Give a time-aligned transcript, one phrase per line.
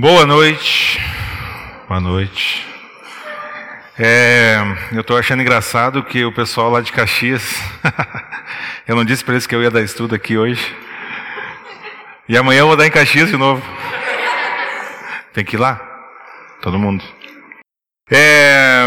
[0.00, 1.00] Boa noite.
[1.88, 2.64] Boa noite.
[3.98, 4.54] É,
[4.92, 7.60] eu estou achando engraçado que o pessoal lá de Caxias,
[8.86, 10.72] eu não disse para eles que eu ia dar estudo aqui hoje.
[12.28, 13.60] E amanhã eu vou dar em Caxias de novo.
[15.34, 15.80] Tem que ir lá,
[16.62, 17.02] todo mundo.
[18.08, 18.84] É,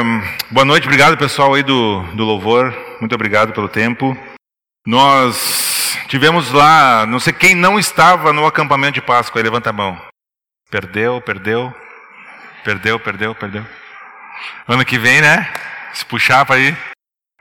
[0.50, 4.18] boa noite, obrigado pessoal aí do, do louvor, muito obrigado pelo tempo.
[4.88, 10.11] Nós tivemos lá, não sei quem não estava no acampamento de Páscoa, levanta a mão.
[10.72, 11.76] Perdeu, perdeu,
[12.64, 13.66] perdeu, perdeu, perdeu.
[14.66, 15.52] Ano que vem, né?
[15.93, 16.78] Se puxar para ir.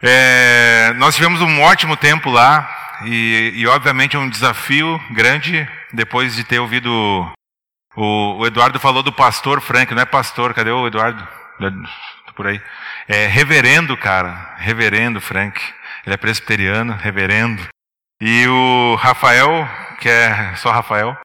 [0.03, 2.69] É, nós tivemos um ótimo tempo lá
[3.05, 6.91] e, e, obviamente, um desafio grande depois de ter ouvido
[7.97, 11.27] o, o, Eduardo falou do pastor Frank, não é pastor, cadê o Eduardo?
[12.27, 12.61] Tô por aí.
[13.07, 15.61] É reverendo, cara, reverendo Frank.
[16.05, 17.63] Ele é presbiteriano, reverendo.
[18.21, 19.69] E o Rafael,
[20.01, 21.17] que é só Rafael,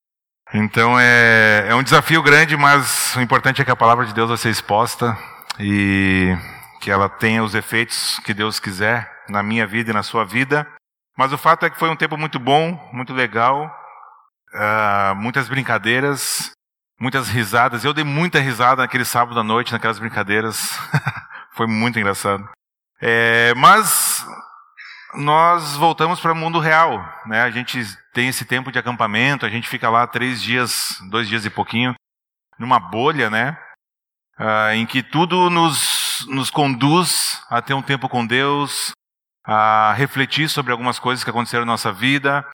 [0.57, 4.29] então é, é um desafio grande, mas o importante é que a palavra de Deus
[4.29, 5.17] vai ser exposta
[5.59, 6.35] e
[6.79, 10.65] que ela tenha os efeitos que Deus quiser na minha vida e na sua vida.
[11.17, 13.65] Mas o fato é que foi um tempo muito bom, muito legal,
[14.53, 16.51] uh, muitas brincadeiras,
[16.99, 17.83] muitas risadas.
[17.83, 20.79] Eu dei muita risada naquele sábado à noite, naquelas brincadeiras.
[21.51, 22.47] foi muito engraçado.
[23.01, 24.25] É, mas
[25.17, 27.03] nós voltamos para o mundo real.
[27.25, 27.41] Né?
[27.41, 27.79] A gente
[28.13, 31.93] tem esse tempo de acampamento, a gente fica lá três dias, dois dias e pouquinho,
[32.57, 33.57] numa bolha, né?
[34.37, 38.91] Ah, em que tudo nos, nos conduz a ter um tempo com Deus,
[39.45, 42.45] a refletir sobre algumas coisas que aconteceram na nossa vida,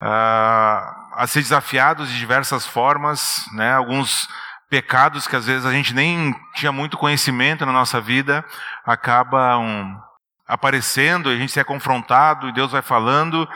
[0.00, 3.72] a, a ser desafiados de diversas formas, né?
[3.74, 4.28] Alguns
[4.68, 8.44] pecados que às vezes a gente nem tinha muito conhecimento na nossa vida
[8.84, 10.02] acabam
[10.46, 13.48] aparecendo, a gente se é confrontado e Deus vai falando,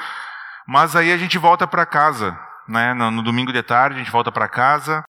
[0.66, 2.94] mas aí a gente volta para casa, né?
[2.94, 5.02] No, no, domingo de tarde a gente volta para casa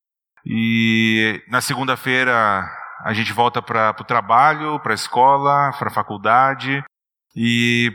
[0.46, 2.70] e na segunda-feira
[3.04, 6.84] a gente volta para o trabalho, para a escola, para a faculdade
[7.36, 7.92] e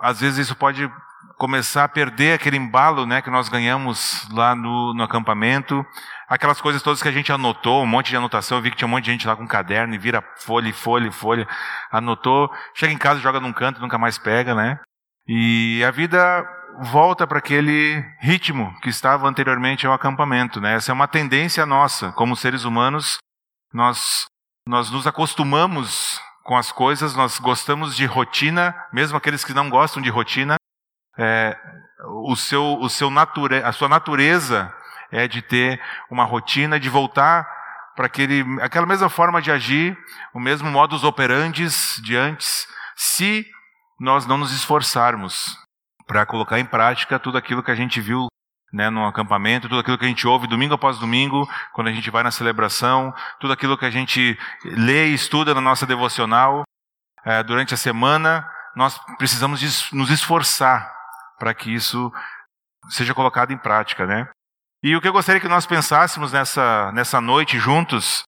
[0.00, 0.90] às vezes isso pode
[1.38, 5.84] começar a perder aquele embalo né, que nós ganhamos lá no, no acampamento.
[6.28, 8.88] Aquelas coisas todas que a gente anotou, um monte de anotação, eu vi que tinha
[8.88, 11.48] um monte de gente lá com caderno e vira folha, folha, folha,
[11.90, 14.80] anotou, chega em casa, joga num canto, nunca mais pega, né?
[15.28, 16.44] E a vida
[16.80, 20.74] volta para aquele ritmo que estava anteriormente ao acampamento, né?
[20.74, 23.18] Essa é uma tendência nossa, como seres humanos,
[23.72, 24.26] nós
[24.68, 30.02] nós nos acostumamos com as coisas, nós gostamos de rotina, mesmo aqueles que não gostam
[30.02, 30.56] de rotina,
[31.16, 31.56] é,
[32.24, 34.72] o seu, o seu nature, a sua natureza
[35.10, 35.80] é de ter
[36.10, 37.46] uma rotina, de voltar
[37.94, 39.96] para aquele, aquela mesma forma de agir,
[40.34, 43.46] o mesmo modus operandes de antes, se
[43.98, 45.56] nós não nos esforçarmos
[46.06, 48.28] para colocar em prática tudo aquilo que a gente viu
[48.72, 52.10] né, no acampamento, tudo aquilo que a gente ouve domingo após domingo, quando a gente
[52.10, 56.64] vai na celebração, tudo aquilo que a gente lê e estuda na nossa devocional
[57.24, 60.94] é, durante a semana, nós precisamos nos esforçar
[61.38, 62.12] para que isso
[62.90, 64.28] seja colocado em prática, né?
[64.86, 68.22] E o que eu gostaria que nós pensássemos nessa, nessa noite juntos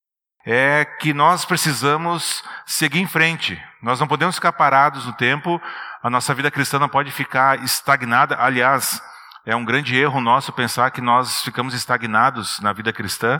[0.45, 3.57] é que nós precisamos seguir em frente.
[3.81, 5.61] Nós não podemos ficar parados no tempo,
[6.03, 8.35] a nossa vida cristã não pode ficar estagnada.
[8.37, 9.01] Aliás,
[9.45, 13.37] é um grande erro nosso pensar que nós ficamos estagnados na vida cristã.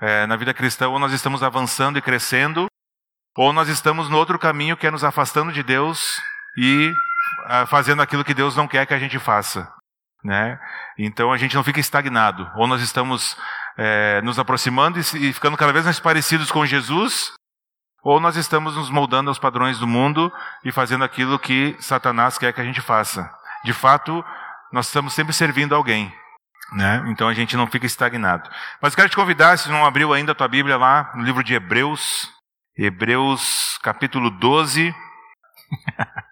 [0.00, 2.68] É, na vida cristã, ou nós estamos avançando e crescendo,
[3.36, 6.18] ou nós estamos no outro caminho que é nos afastando de Deus
[6.56, 6.90] e
[7.44, 9.70] ah, fazendo aquilo que Deus não quer que a gente faça.
[10.24, 10.58] Né?
[10.98, 12.50] Então a gente não fica estagnado.
[12.56, 13.36] Ou nós estamos
[13.76, 17.32] é, nos aproximando e, e ficando cada vez mais parecidos com Jesus,
[18.02, 20.32] ou nós estamos nos moldando aos padrões do mundo
[20.64, 23.32] e fazendo aquilo que Satanás quer que a gente faça.
[23.64, 24.24] De fato,
[24.72, 26.12] nós estamos sempre servindo alguém.
[26.72, 27.04] Né?
[27.08, 28.50] Então a gente não fica estagnado.
[28.80, 31.54] Mas quero te convidar, se não abriu ainda a tua Bíblia lá, no livro de
[31.54, 32.30] Hebreus,
[32.76, 34.94] Hebreus capítulo 12.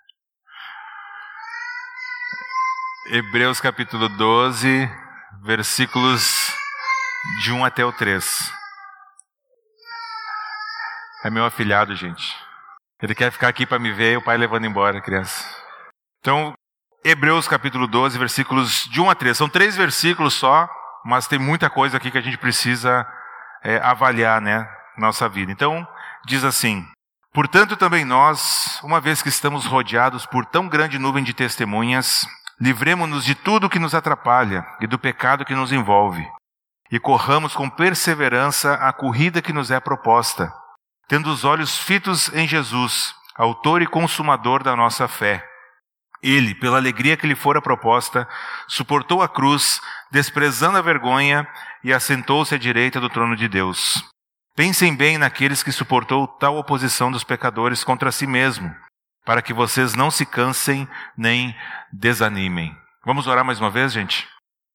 [3.13, 4.89] Hebreus capítulo 12,
[5.43, 6.55] versículos
[7.43, 8.53] de 1 até o 3.
[11.25, 12.37] É meu afilhado, gente.
[13.03, 15.45] Ele quer ficar aqui para me ver e o pai levando embora a criança.
[16.21, 16.55] Então,
[17.05, 19.37] Hebreus capítulo 12, versículos de 1 a 3.
[19.37, 20.71] São três versículos só,
[21.05, 23.05] mas tem muita coisa aqui que a gente precisa
[23.65, 24.65] é, avaliar, né,
[24.97, 25.51] nossa vida.
[25.51, 25.85] Então,
[26.27, 26.87] diz assim:
[27.33, 32.25] Portanto, também nós, uma vez que estamos rodeados por tão grande nuvem de testemunhas,
[32.61, 36.29] Livremos-nos de tudo que nos atrapalha e do pecado que nos envolve,
[36.93, 40.53] e corramos com perseverança a corrida que nos é proposta,
[41.09, 45.43] tendo os olhos fitos em Jesus, autor e consumador da nossa fé,
[46.23, 48.29] Ele, pela alegria que lhe fora proposta,
[48.69, 49.81] suportou a cruz,
[50.11, 51.49] desprezando a vergonha,
[51.83, 54.05] e assentou-se à direita do trono de Deus.
[54.55, 58.71] Pensem bem naqueles que suportou tal oposição dos pecadores contra si mesmo,
[59.31, 61.57] para que vocês não se cansem nem
[61.93, 62.77] desanimem.
[63.07, 64.27] Vamos orar mais uma vez, gente?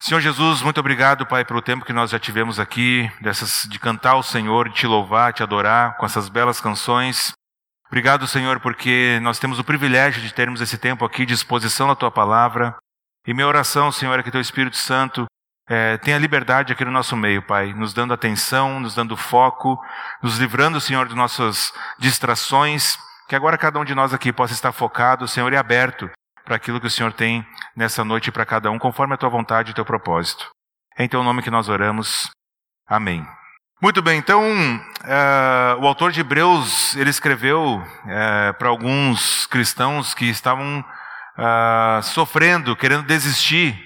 [0.01, 4.11] Senhor Jesus, muito obrigado, Pai, pelo tempo que nós já tivemos aqui, dessas, de cantar
[4.11, 7.33] ao Senhor, de te louvar, te adorar com essas belas canções.
[7.87, 11.95] Obrigado, Senhor, porque nós temos o privilégio de termos esse tempo aqui de exposição da
[11.95, 12.77] Tua palavra.
[13.27, 15.25] E minha oração, Senhor, é que Teu Espírito Santo
[15.67, 19.77] é, tenha liberdade aqui no nosso meio, Pai, nos dando atenção, nos dando foco,
[20.23, 24.71] nos livrando, Senhor, de nossas distrações, que agora cada um de nós aqui possa estar
[24.71, 26.09] focado, Senhor, e aberto
[26.43, 27.45] para aquilo que o Senhor tem
[27.75, 30.49] nessa noite para cada um, conforme a Tua vontade e o Teu propósito.
[30.97, 32.29] É em Teu nome que nós oramos.
[32.87, 33.25] Amém.
[33.81, 40.25] Muito bem, então uh, o autor de Hebreus ele escreveu uh, para alguns cristãos que
[40.25, 43.77] estavam uh, sofrendo, querendo desistir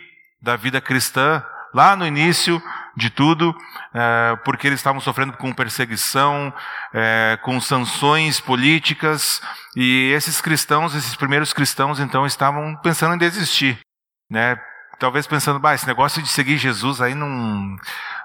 [0.42, 1.44] da vida cristã
[1.74, 2.62] lá no início
[2.99, 3.55] de tudo,
[4.43, 6.53] porque eles estavam sofrendo com perseguição,
[7.41, 9.41] com sanções políticas
[9.75, 13.79] e esses cristãos, esses primeiros cristãos, então estavam pensando em desistir,
[14.29, 14.57] né?
[14.99, 17.77] Talvez pensando, bah, esse negócio de seguir Jesus aí não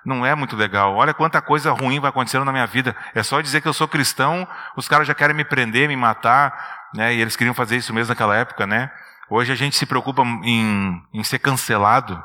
[0.04, 0.94] não é muito legal.
[0.96, 2.94] Olha quanta coisa ruim vai acontecendo na minha vida.
[3.14, 6.52] É só dizer que eu sou cristão, os caras já querem me prender, me matar,
[6.94, 7.14] né?
[7.14, 8.90] E eles queriam fazer isso mesmo naquela época, né?
[9.30, 12.22] Hoje a gente se preocupa em, em ser cancelado,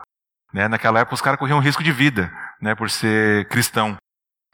[0.53, 0.67] né?
[0.67, 2.31] Naquela época os caras corriam risco de vida,
[2.61, 2.75] né?
[2.75, 3.97] Por ser cristão.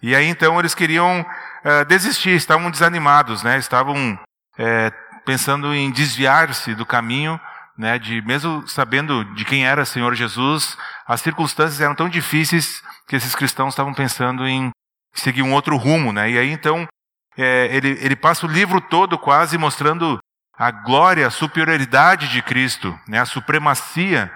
[0.01, 3.57] E aí então eles queriam uh, desistir, estavam desanimados, né?
[3.57, 4.19] Estavam
[4.57, 4.91] é,
[5.25, 7.39] pensando em desviar-se do caminho,
[7.77, 7.97] né?
[7.97, 10.77] De mesmo sabendo de quem era o Senhor Jesus,
[11.07, 14.69] as circunstâncias eram tão difíceis que esses cristãos estavam pensando em
[15.13, 16.29] seguir um outro rumo, né?
[16.29, 16.87] E aí então
[17.37, 20.19] é, ele, ele passa o livro todo quase mostrando
[20.57, 23.19] a glória, a superioridade de Cristo, né?
[23.19, 24.31] A supremacia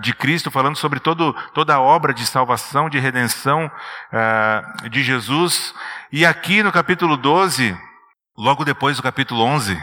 [0.00, 3.70] de Cristo, falando sobre todo, toda a obra de salvação, de redenção
[4.12, 5.74] uh, de Jesus.
[6.10, 7.76] E aqui no capítulo 12,
[8.36, 9.80] logo depois do capítulo 11,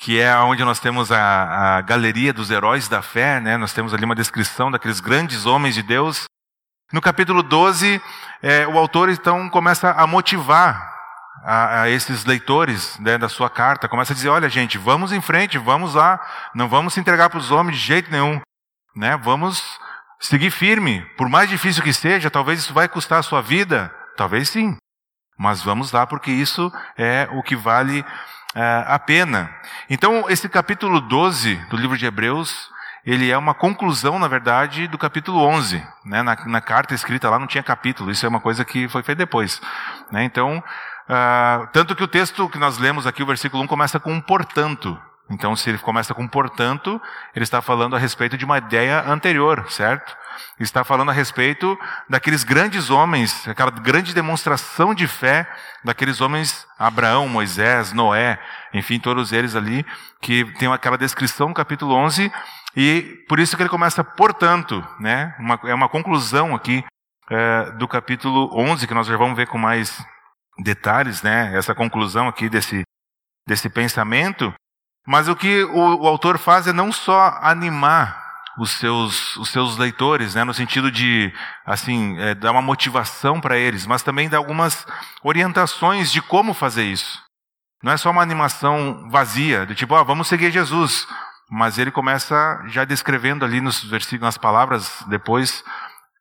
[0.00, 3.58] que é onde nós temos a, a galeria dos heróis da fé, né?
[3.58, 6.24] Nós temos ali uma descrição daqueles grandes homens de Deus.
[6.90, 8.00] No capítulo 12,
[8.42, 10.90] é, o autor então começa a motivar
[11.44, 15.20] a, a esses leitores né, da sua carta, começa a dizer: olha, gente, vamos em
[15.20, 16.18] frente, vamos lá,
[16.54, 18.40] não vamos se entregar para os homens de jeito nenhum,
[18.94, 19.16] né?
[19.16, 19.62] Vamos
[20.20, 24.48] seguir firme, por mais difícil que seja, talvez isso vai custar a sua vida, talvez
[24.48, 24.76] sim,
[25.38, 28.04] mas vamos lá porque isso é o que vale
[28.54, 29.50] é, a pena.
[29.88, 32.70] Então, esse capítulo 12 do livro de Hebreus
[33.04, 35.82] ele é uma conclusão, na verdade, do capítulo 11.
[36.04, 36.22] Né?
[36.22, 39.20] Na, na, carta escrita lá não tinha capítulo, isso é uma coisa que foi feita
[39.20, 39.60] depois.
[40.12, 40.24] Né?
[40.24, 44.12] Então, uh, tanto que o texto que nós lemos aqui, o versículo 1, começa com
[44.12, 45.00] um portanto.
[45.30, 47.00] Então, se ele começa com portanto,
[47.34, 50.16] ele está falando a respeito de uma ideia anterior, certo?
[50.58, 51.78] Ele está falando a respeito
[52.08, 55.48] daqueles grandes homens, aquela grande demonstração de fé
[55.84, 58.40] daqueles homens, Abraão, Moisés, Noé,
[58.74, 59.86] enfim, todos eles ali,
[60.20, 62.30] que tem aquela descrição no capítulo 11,
[62.76, 65.34] e por isso que ele começa, portanto, né?
[65.38, 66.84] Uma, é uma conclusão aqui
[67.30, 70.04] é, do capítulo 11, que nós já vamos ver com mais
[70.58, 71.56] detalhes, né?
[71.56, 72.82] Essa conclusão aqui desse,
[73.46, 74.52] desse pensamento.
[75.06, 78.20] Mas o que o, o autor faz é não só animar
[78.58, 81.32] os seus, os seus leitores, né, no sentido de
[81.64, 84.86] assim é, dar uma motivação para eles, mas também dar algumas
[85.22, 87.22] orientações de como fazer isso.
[87.82, 91.06] Não é só uma animação vazia, de tipo, ah, vamos seguir Jesus.
[91.50, 95.64] Mas ele começa já descrevendo ali nos versículos, nas palavras depois,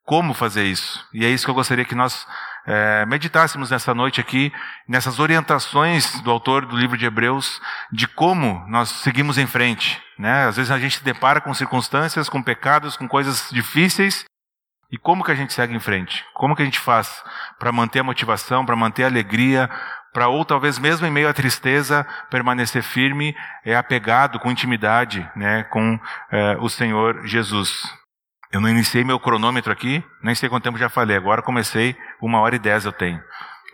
[0.03, 1.05] como fazer isso.
[1.13, 2.25] E é isso que eu gostaria que nós
[2.69, 4.53] é, meditássemos nessa noite aqui,
[4.88, 7.59] nessas orientações do autor do livro de Hebreus,
[7.91, 9.99] de como nós seguimos em frente.
[10.19, 10.45] Né?
[10.45, 14.23] Às vezes a gente se depara com circunstâncias, com pecados, com coisas difíceis,
[14.91, 16.23] e como que a gente segue em frente?
[16.35, 17.23] Como que a gente faz
[17.57, 19.67] para manter a motivação, para manter a alegria,
[20.13, 23.35] para ou talvez mesmo em meio à tristeza permanecer firme,
[23.65, 25.99] é apegado com intimidade, né, com
[26.31, 27.99] é, o Senhor Jesus.
[28.51, 31.15] Eu não iniciei meu cronômetro aqui, nem sei quanto tempo já falei.
[31.15, 33.22] Agora comecei uma hora e dez eu tenho,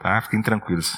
[0.02, 0.22] tá?
[0.22, 0.98] Fiquem tranquilos.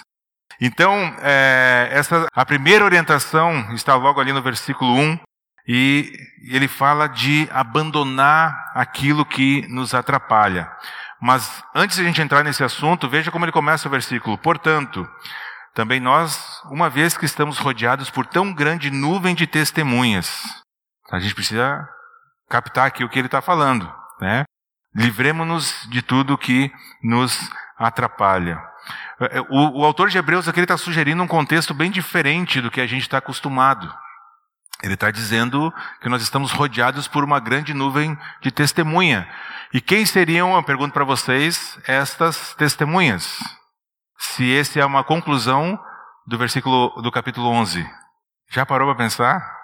[0.60, 0.92] Então,
[1.22, 5.20] é, essa a primeira orientação está logo ali no versículo 1,
[5.68, 6.12] e
[6.50, 10.72] ele fala de abandonar aquilo que nos atrapalha.
[11.22, 14.38] Mas antes de a gente entrar nesse assunto, veja como ele começa o versículo.
[14.38, 15.06] Portanto,
[15.74, 20.42] também nós, uma vez que estamos rodeados por tão grande nuvem de testemunhas,
[21.12, 21.88] a gente precisa
[22.50, 24.44] captar aqui o que ele está falando, né?
[24.96, 26.72] Livremos-nos de tudo que
[27.04, 28.60] nos atrapalha.
[29.50, 32.88] O, o autor de Hebreus aqui está sugerindo um contexto bem diferente do que a
[32.88, 33.94] gente está acostumado.
[34.82, 39.28] Ele está dizendo que nós estamos rodeados por uma grande nuvem de testemunha.
[39.74, 43.40] E quem seriam, eu pergunto para vocês, estas testemunhas?
[44.18, 45.80] Se esse é uma conclusão
[46.28, 47.90] do versículo do capítulo 11.
[48.52, 49.58] Já parou para pensar?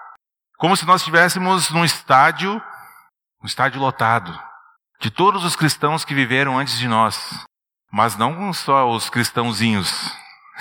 [0.56, 2.60] Como se nós estivéssemos num estádio,
[3.44, 4.34] um estádio lotado,
[4.98, 7.44] de todos os cristãos que viveram antes de nós.
[7.92, 10.10] Mas não só os cristãozinhos.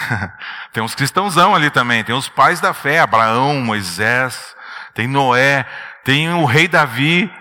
[0.74, 4.54] tem uns cristãozão ali também, tem os pais da fé, Abraão, Moisés,
[4.94, 5.66] tem Noé,
[6.04, 7.32] tem o rei Davi,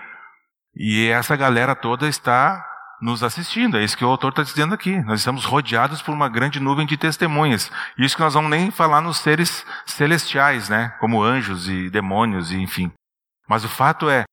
[0.73, 2.65] e essa galera toda está
[3.01, 3.77] nos assistindo.
[3.77, 4.97] É isso que o autor está dizendo aqui.
[5.01, 7.69] Nós estamos rodeados por uma grande nuvem de testemunhas.
[7.97, 10.95] Isso que nós vamos nem falar nos seres celestiais, né?
[11.01, 12.93] Como anjos e demônios e enfim.
[13.45, 14.23] Mas o fato é,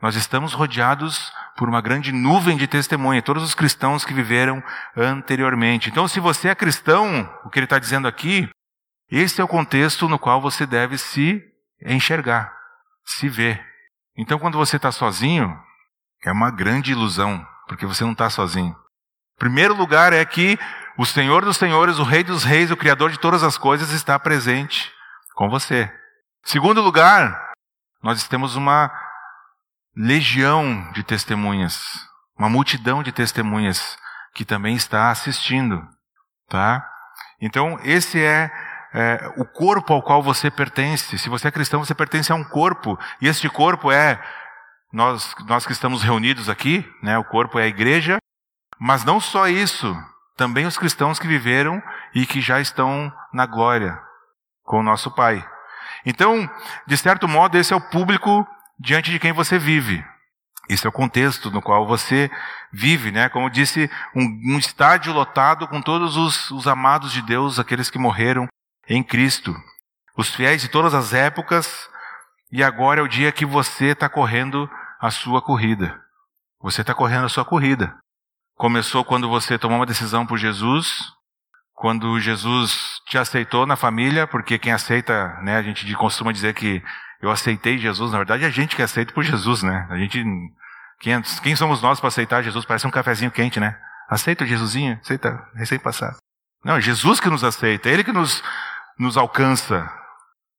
[0.00, 4.62] nós estamos rodeados por uma grande nuvem de testemunha, todos os cristãos que viveram
[4.96, 5.88] anteriormente.
[5.88, 8.48] Então, se você é cristão, o que ele está dizendo aqui,
[9.10, 11.42] esse é o contexto no qual você deve se
[11.80, 12.52] enxergar,
[13.04, 13.64] se ver.
[14.16, 15.56] Então, quando você está sozinho,
[16.24, 18.76] é uma grande ilusão porque você não está sozinho.
[19.38, 20.58] Primeiro lugar é que
[20.96, 24.18] o Senhor dos Senhores, o Rei dos Reis, o Criador de todas as coisas, está
[24.18, 24.90] presente
[25.34, 25.92] com você.
[26.42, 27.52] Segundo lugar,
[28.02, 28.90] nós temos uma
[29.96, 31.80] legião de testemunhas,
[32.38, 33.96] uma multidão de testemunhas
[34.34, 35.82] que também está assistindo,
[36.48, 36.86] tá?
[37.40, 38.50] Então esse é,
[38.92, 41.18] é o corpo ao qual você pertence.
[41.18, 44.22] Se você é cristão, você pertence a um corpo e este corpo é
[44.92, 48.18] nós, nós que estamos reunidos aqui, né, o corpo é a igreja,
[48.78, 49.96] mas não só isso,
[50.36, 51.82] também os cristãos que viveram
[52.14, 53.98] e que já estão na glória
[54.62, 55.46] com o nosso Pai.
[56.04, 56.48] Então,
[56.86, 58.46] de certo modo, esse é o público
[58.78, 60.04] diante de quem você vive.
[60.68, 62.30] Esse é o contexto no qual você
[62.72, 63.28] vive, né?
[63.28, 67.98] Como disse, um, um estádio lotado com todos os, os amados de Deus, aqueles que
[67.98, 68.48] morreram
[68.88, 69.54] em Cristo.
[70.16, 71.88] Os fiéis de todas as épocas,
[72.50, 74.68] e agora é o dia que você está correndo
[75.00, 76.00] a sua corrida.
[76.60, 77.96] Você está correndo a sua corrida.
[78.56, 81.12] Começou quando você tomou uma decisão por Jesus,
[81.74, 86.82] quando Jesus te aceitou na família, porque quem aceita, né, a gente costuma dizer que
[87.20, 89.86] eu aceitei Jesus, na verdade é a gente que aceita por Jesus, né?
[89.90, 90.22] A gente,
[91.00, 92.64] quem, quem somos nós para aceitar Jesus?
[92.64, 93.78] Parece um cafezinho quente, né?
[94.08, 96.16] Aceita o Jesusinho, aceita recém-passado.
[96.64, 98.42] Não, é Jesus que nos aceita, é Ele que nos,
[98.98, 99.90] nos alcança,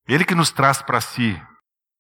[0.08, 1.42] Ele que nos traz para si.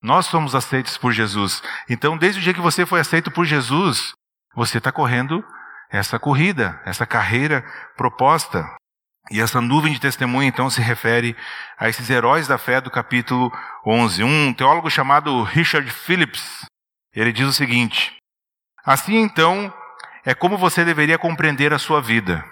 [0.01, 1.61] Nós somos aceitos por Jesus.
[1.89, 4.13] Então, desde o dia que você foi aceito por Jesus,
[4.55, 5.43] você está correndo
[5.89, 8.65] essa corrida, essa carreira proposta.
[9.29, 11.35] E essa nuvem de testemunha, então, se refere
[11.77, 13.51] a esses heróis da fé do capítulo
[13.85, 14.23] 11.
[14.23, 16.65] Um teólogo chamado Richard Phillips,
[17.13, 18.15] ele diz o seguinte:
[18.85, 19.73] Assim, então,
[20.25, 22.43] é como você deveria compreender a sua vida.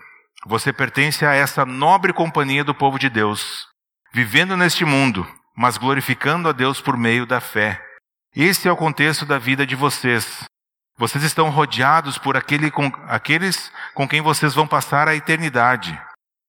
[0.46, 3.68] Você pertence a essa nobre companhia do povo de Deus,
[4.14, 7.82] vivendo neste mundo, mas glorificando a Deus por meio da fé.
[8.36, 10.44] Esse é o contexto da vida de vocês.
[10.98, 16.00] Vocês estão rodeados por aquele com, aqueles com quem vocês vão passar a eternidade.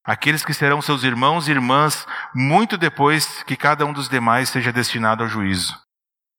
[0.06, 4.72] Aqueles que serão seus irmãos e irmãs muito depois que cada um dos demais seja
[4.72, 5.76] destinado ao juízo.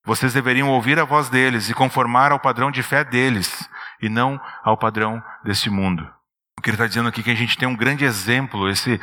[0.06, 3.68] Vocês deveriam ouvir a voz deles e conformar ao padrão de fé deles,
[4.02, 6.10] e não ao padrão deste mundo.
[6.58, 9.02] O que ele está dizendo aqui é que a gente tem um grande exemplo, esse,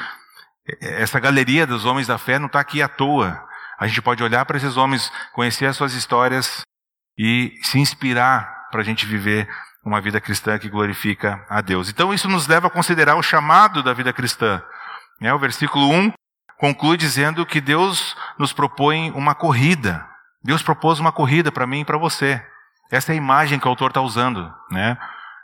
[0.81, 3.47] essa galeria dos homens da fé não está aqui à toa.
[3.79, 6.63] A gente pode olhar para esses homens, conhecer as suas histórias
[7.19, 9.47] e se inspirar para a gente viver
[9.85, 11.89] uma vida cristã que glorifica a Deus.
[11.89, 14.63] Então isso nos leva a considerar o chamado da vida cristã.
[15.21, 16.13] É, o versículo 1
[16.59, 20.07] conclui dizendo que Deus nos propõe uma corrida.
[20.43, 22.43] Deus propôs uma corrida para mim e para você.
[22.91, 24.97] Essa é a imagem que o autor está usando, né?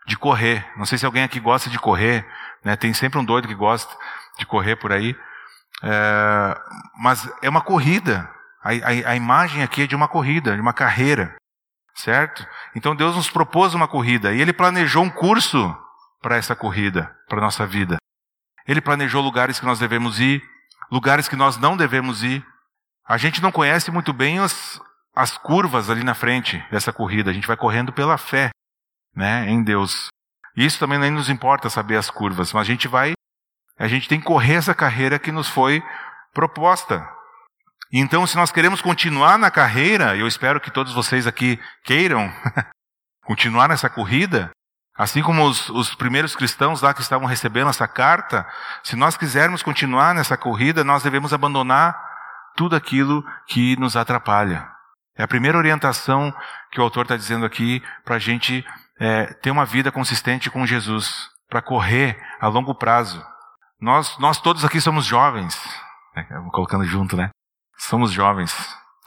[0.07, 0.67] De correr.
[0.77, 2.27] Não sei se alguém aqui gosta de correr,
[2.65, 2.77] né?
[2.77, 3.95] Tem sempre um doido que gosta
[4.39, 5.17] de correr por aí.
[5.83, 6.61] É,
[6.99, 8.29] mas é uma corrida.
[8.63, 11.35] A, a, a imagem aqui é de uma corrida, de uma carreira.
[12.01, 12.47] Certo?
[12.75, 15.77] Então Deus nos propôs uma corrida e Ele planejou um curso
[16.23, 17.99] para essa corrida, para a nossa vida.
[18.67, 20.43] Ele planejou lugares que nós devemos ir,
[20.91, 22.43] lugares que nós não devemos ir.
[23.07, 24.81] A gente não conhece muito bem as,
[25.15, 27.31] as curvas ali na frente dessa corrida.
[27.31, 28.49] A gente vai correndo pela fé,
[29.15, 30.09] né, em Deus.
[30.57, 33.13] Isso também nem nos importa saber as curvas, mas a gente vai
[33.79, 35.83] a gente tem que correr essa carreira que nos foi
[36.33, 37.07] proposta.
[37.93, 42.33] Então, se nós queremos continuar na carreira, eu espero que todos vocês aqui queiram
[43.25, 44.51] continuar nessa corrida,
[44.97, 48.47] assim como os, os, primeiros cristãos lá que estavam recebendo essa carta,
[48.85, 52.01] se nós quisermos continuar nessa corrida, nós devemos abandonar
[52.57, 54.69] tudo aquilo que nos atrapalha.
[55.17, 56.33] É a primeira orientação
[56.71, 58.65] que o autor está dizendo aqui para a gente
[59.01, 63.25] é, ter uma vida consistente com Jesus, para correr a longo prazo.
[63.81, 65.61] Nós, nós todos aqui somos jovens.
[66.15, 67.31] É, colocando junto, né?
[67.81, 68.55] Somos jovens.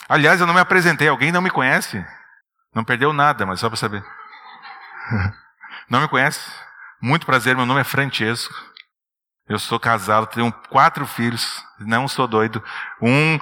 [0.10, 1.08] Aliás, eu não me apresentei.
[1.08, 2.04] Alguém não me conhece?
[2.74, 4.04] Não perdeu nada, mas só para saber.
[5.90, 6.40] Não me conhece?
[7.00, 8.54] Muito prazer, meu nome é Francesco.
[9.48, 11.64] Eu sou casado, tenho quatro filhos.
[11.78, 12.64] Não sou doido.
[13.02, 13.38] Um,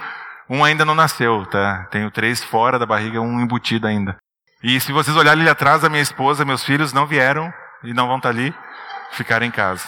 [0.50, 1.86] um ainda não nasceu, tá?
[1.92, 4.18] Tenho três fora da barriga, um embutido ainda.
[4.64, 8.08] E se vocês olharem ali atrás, a minha esposa, meus filhos não vieram e não
[8.08, 8.54] vão estar ali,
[9.12, 9.88] ficaram em casa.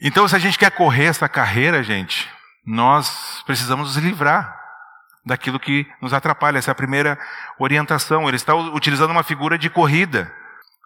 [0.00, 2.28] Então, se a gente quer correr essa carreira, gente,
[2.64, 4.58] nós precisamos nos livrar
[5.24, 6.58] daquilo que nos atrapalha.
[6.58, 7.18] Essa é a primeira
[7.58, 8.26] orientação.
[8.28, 10.32] Ele está utilizando uma figura de corrida.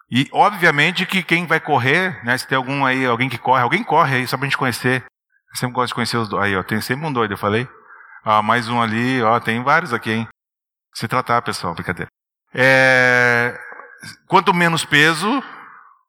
[0.09, 3.83] E, obviamente, que quem vai correr, né, se tem algum aí, alguém que corre, alguém
[3.83, 5.03] corre aí, só para a gente conhecer.
[5.51, 6.43] Eu sempre gosto de conhecer os dois.
[6.43, 7.67] Aí, ó, tem sempre um doido, eu falei.
[8.23, 10.27] Ah, mais um ali, ó, tem vários aqui, hein.
[10.93, 12.09] Se tratar, pessoal, brincadeira.
[12.53, 13.57] É,
[14.27, 15.43] quanto menos peso,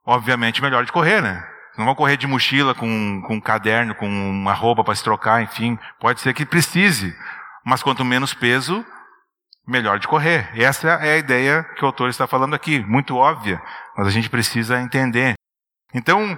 [0.05, 1.45] obviamente, melhor de correr, né?
[1.79, 5.41] Não vão correr de mochila com, com um caderno, com uma roupa para se trocar,
[5.43, 5.79] enfim.
[6.01, 7.17] Pode ser que precise.
[7.65, 8.85] Mas quanto menos peso,
[9.65, 10.51] melhor de correr.
[10.61, 13.63] Essa é a ideia que o autor está falando aqui, muito óbvia,
[13.97, 15.35] mas a gente precisa entender.
[15.95, 16.37] Então,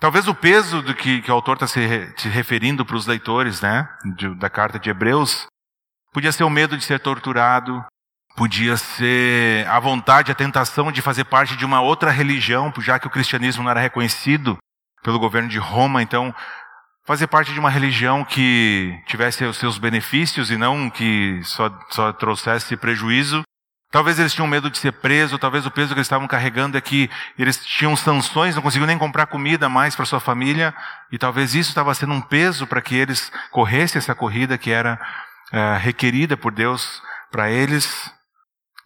[0.00, 1.80] talvez o peso do que, que o autor está se,
[2.28, 5.46] referindo para os leitores, né, de, da carta de Hebreus,
[6.14, 7.84] podia ser o medo de ser torturado,
[8.36, 13.06] podia ser a vontade, a tentação de fazer parte de uma outra religião, já que
[13.06, 14.56] o cristianismo não era reconhecido
[15.02, 16.34] pelo governo de Roma, então
[17.08, 22.12] fazer parte de uma religião que tivesse os seus benefícios e não que só, só
[22.12, 23.42] trouxesse prejuízo.
[23.90, 26.80] Talvez eles tinham medo de ser preso, talvez o peso que eles estavam carregando é
[26.82, 30.74] que eles tinham sanções, não conseguiam nem comprar comida mais para sua família,
[31.10, 35.00] e talvez isso estava sendo um peso para que eles corressem essa corrida que era
[35.50, 38.12] é, requerida por Deus para eles.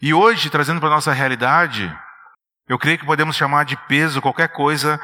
[0.01, 1.93] E hoje, trazendo para a nossa realidade,
[2.69, 5.01] eu creio que podemos chamar de peso qualquer coisa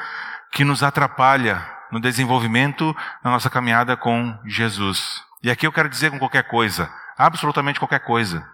[0.51, 5.23] que nos atrapalha no desenvolvimento da nossa caminhada com Jesus.
[5.41, 8.45] E aqui eu quero dizer com qualquer coisa, absolutamente qualquer coisa.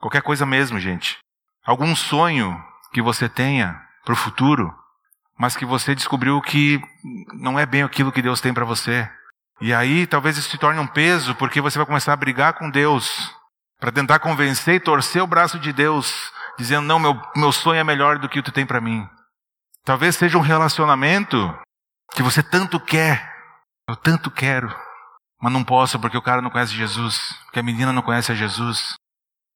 [0.00, 1.18] Qualquer coisa mesmo, gente.
[1.64, 2.60] Algum sonho
[2.92, 4.74] que você tenha para o futuro,
[5.38, 6.80] mas que você descobriu que
[7.34, 9.08] não é bem aquilo que Deus tem para você.
[9.60, 12.68] E aí talvez isso se torne um peso, porque você vai começar a brigar com
[12.68, 13.32] Deus,
[13.78, 17.84] para tentar convencer e torcer o braço de Deus, dizendo: Não, meu, meu sonho é
[17.84, 19.08] melhor do que o que tu tem para mim.
[19.84, 21.36] Talvez seja um relacionamento
[22.12, 23.32] que você tanto quer,
[23.88, 24.72] eu tanto quero,
[25.40, 28.34] mas não posso porque o cara não conhece Jesus, porque a menina não conhece a
[28.34, 28.94] Jesus.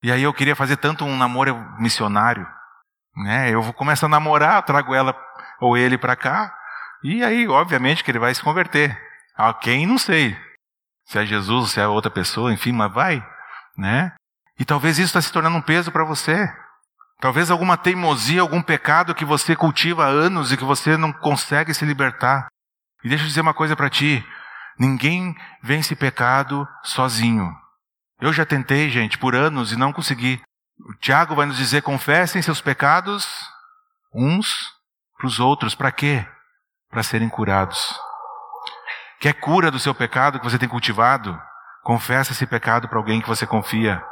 [0.03, 2.47] E aí eu queria fazer tanto um namoro missionário,
[3.17, 3.51] né?
[3.51, 5.17] Eu vou começar a namorar, trago ela
[5.61, 6.53] ou ele para cá,
[7.05, 9.01] e aí obviamente que ele vai se converter.
[9.37, 10.37] A quem não sei.
[11.05, 13.25] Se é Jesus, se é outra pessoa, enfim, mas vai,
[13.77, 14.13] né?
[14.59, 16.53] E talvez isso está se tornando um peso para você.
[17.19, 21.73] Talvez alguma teimosia, algum pecado que você cultiva há anos e que você não consegue
[21.73, 22.49] se libertar.
[23.03, 24.25] E deixa eu dizer uma coisa para ti:
[24.79, 27.55] ninguém vence pecado sozinho.
[28.21, 30.41] Eu já tentei, gente, por anos e não consegui.
[30.79, 33.27] O Tiago vai nos dizer: confessem seus pecados
[34.15, 34.73] uns
[35.17, 35.75] para os outros.
[35.75, 36.27] Para quê?
[36.91, 37.99] Para serem curados.
[39.21, 41.41] Quer cura do seu pecado que você tem cultivado?
[41.83, 44.03] Confessa esse pecado para alguém que você confia.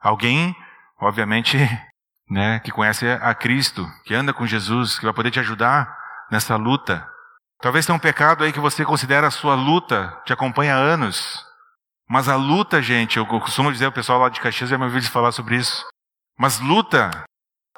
[0.00, 0.54] Alguém,
[1.00, 1.58] obviamente,
[2.28, 5.96] né, que conhece a Cristo, que anda com Jesus, que vai poder te ajudar
[6.30, 7.06] nessa luta.
[7.60, 11.44] Talvez tenha um pecado aí que você considera a sua luta, te acompanha há anos.
[12.08, 15.02] Mas a luta, gente, eu costumo dizer, o pessoal lá de Caxias já me ouviu
[15.04, 15.84] falar sobre isso.
[16.38, 17.10] Mas luta,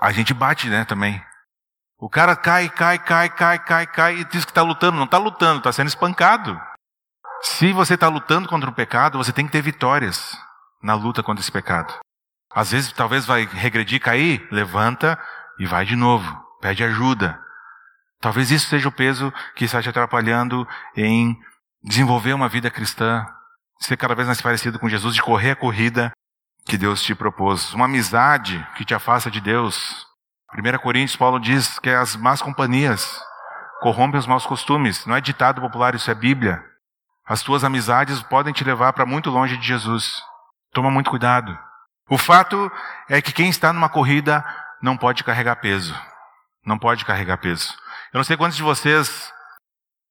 [0.01, 1.23] a gente bate, né, também.
[1.99, 4.97] O cara cai, cai, cai, cai, cai, cai e diz que está lutando.
[4.97, 6.61] Não está lutando, está sendo espancado.
[7.43, 10.37] Se você está lutando contra o pecado, você tem que ter vitórias
[10.83, 11.95] na luta contra esse pecado.
[12.57, 15.19] Às vezes, talvez vai regredir, cair, levanta
[15.59, 16.27] e vai de novo,
[16.59, 17.39] pede ajuda.
[18.19, 20.67] Talvez isso seja o peso que está te atrapalhando
[20.97, 21.39] em
[21.85, 23.27] desenvolver uma vida cristã,
[23.79, 26.13] ser cada vez mais parecido com Jesus, de correr a corrida
[26.65, 27.75] que Deus te propôs.
[27.75, 30.07] Uma amizade que te afasta de Deus.
[30.55, 33.21] 1 Coríntios, Paulo diz que as más companhias
[33.83, 35.05] corrompem os maus costumes.
[35.05, 36.65] Não é ditado popular, isso é Bíblia.
[37.27, 40.23] As tuas amizades podem te levar para muito longe de Jesus.
[40.73, 41.66] Toma muito cuidado.
[42.09, 42.71] O fato
[43.09, 44.45] é que quem está numa corrida
[44.81, 45.95] não pode carregar peso.
[46.65, 47.75] Não pode carregar peso.
[48.13, 49.33] Eu não sei quantos de vocês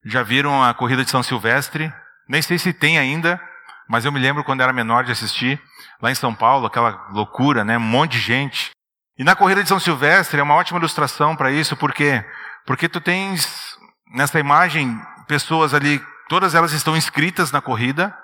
[0.03, 1.91] já viram a corrida de São Silvestre.
[2.27, 3.41] Nem sei se tem ainda,
[3.87, 5.61] mas eu me lembro quando era menor de assistir
[6.01, 7.77] lá em São Paulo, aquela loucura, né?
[7.77, 8.71] Um monte de gente.
[9.17, 12.23] E na corrida de São Silvestre é uma ótima ilustração para isso, por quê?
[12.65, 13.77] Porque tu tens
[14.13, 18.15] nessa imagem pessoas ali, todas elas estão inscritas na corrida,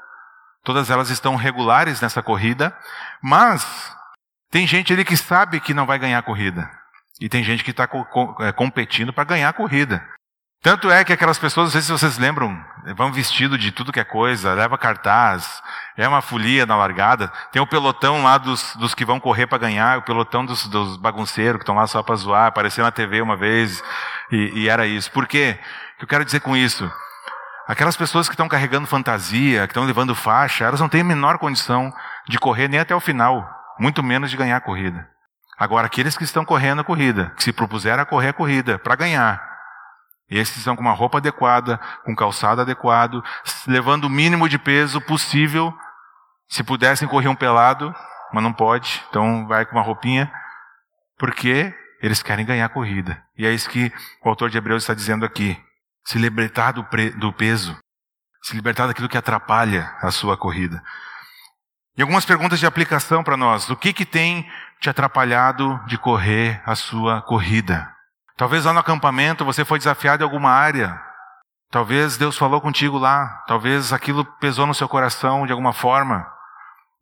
[0.64, 2.76] Todas elas estão regulares nessa corrida,
[3.22, 3.96] mas
[4.52, 6.70] tem gente ali que sabe que não vai ganhar a corrida.
[7.20, 7.88] E tem gente que está
[8.42, 10.04] é, competindo para ganhar a corrida.
[10.64, 12.64] Tanto é que aquelas pessoas, não sei se vocês lembram,
[12.96, 15.62] vão vestido de tudo que é coisa, leva cartaz,
[15.98, 17.32] É uma folia na largada.
[17.52, 20.98] Tem o pelotão lá dos, dos que vão correr para ganhar, o pelotão dos, dos
[20.98, 22.46] bagunceiros que estão lá só para zoar.
[22.46, 23.84] Apareceu na TV uma vez
[24.32, 25.12] e, e era isso.
[25.12, 25.60] Por quê?
[25.96, 26.92] O que eu quero dizer com isso?
[27.68, 31.38] Aquelas pessoas que estão carregando fantasia, que estão levando faixa, elas não têm a menor
[31.38, 31.94] condição
[32.28, 33.48] de correr nem até o final,
[33.80, 35.08] muito menos de ganhar a corrida.
[35.58, 38.96] Agora, aqueles que estão correndo a corrida, que se propuseram a correr a corrida para
[38.96, 39.52] ganhar,
[40.32, 43.22] esses estão com uma roupa adequada, com calçado adequado,
[43.68, 45.74] levando o mínimo de peso possível.
[46.48, 47.94] Se pudessem correr um pelado,
[48.32, 50.32] mas não pode, então vai com uma roupinha,
[51.18, 53.22] porque eles querem ganhar a corrida.
[53.38, 53.92] E é isso que
[54.24, 55.62] o autor de Hebreus está dizendo aqui.
[56.06, 56.86] Se libertar do,
[57.18, 57.78] do peso,
[58.42, 60.82] se libertar daquilo que atrapalha a sua corrida.
[61.98, 63.70] E algumas perguntas de aplicação para nós.
[63.70, 67.94] O que, que tem te atrapalhado de correr a sua corrida?
[68.38, 71.00] Talvez lá no acampamento você foi desafiado em alguma área.
[71.70, 73.44] Talvez Deus falou contigo lá.
[73.46, 76.26] Talvez aquilo pesou no seu coração de alguma forma.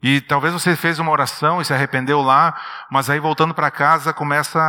[0.02, 2.58] E talvez você fez uma oração e se arrependeu lá,
[2.90, 4.60] mas aí voltando para casa começa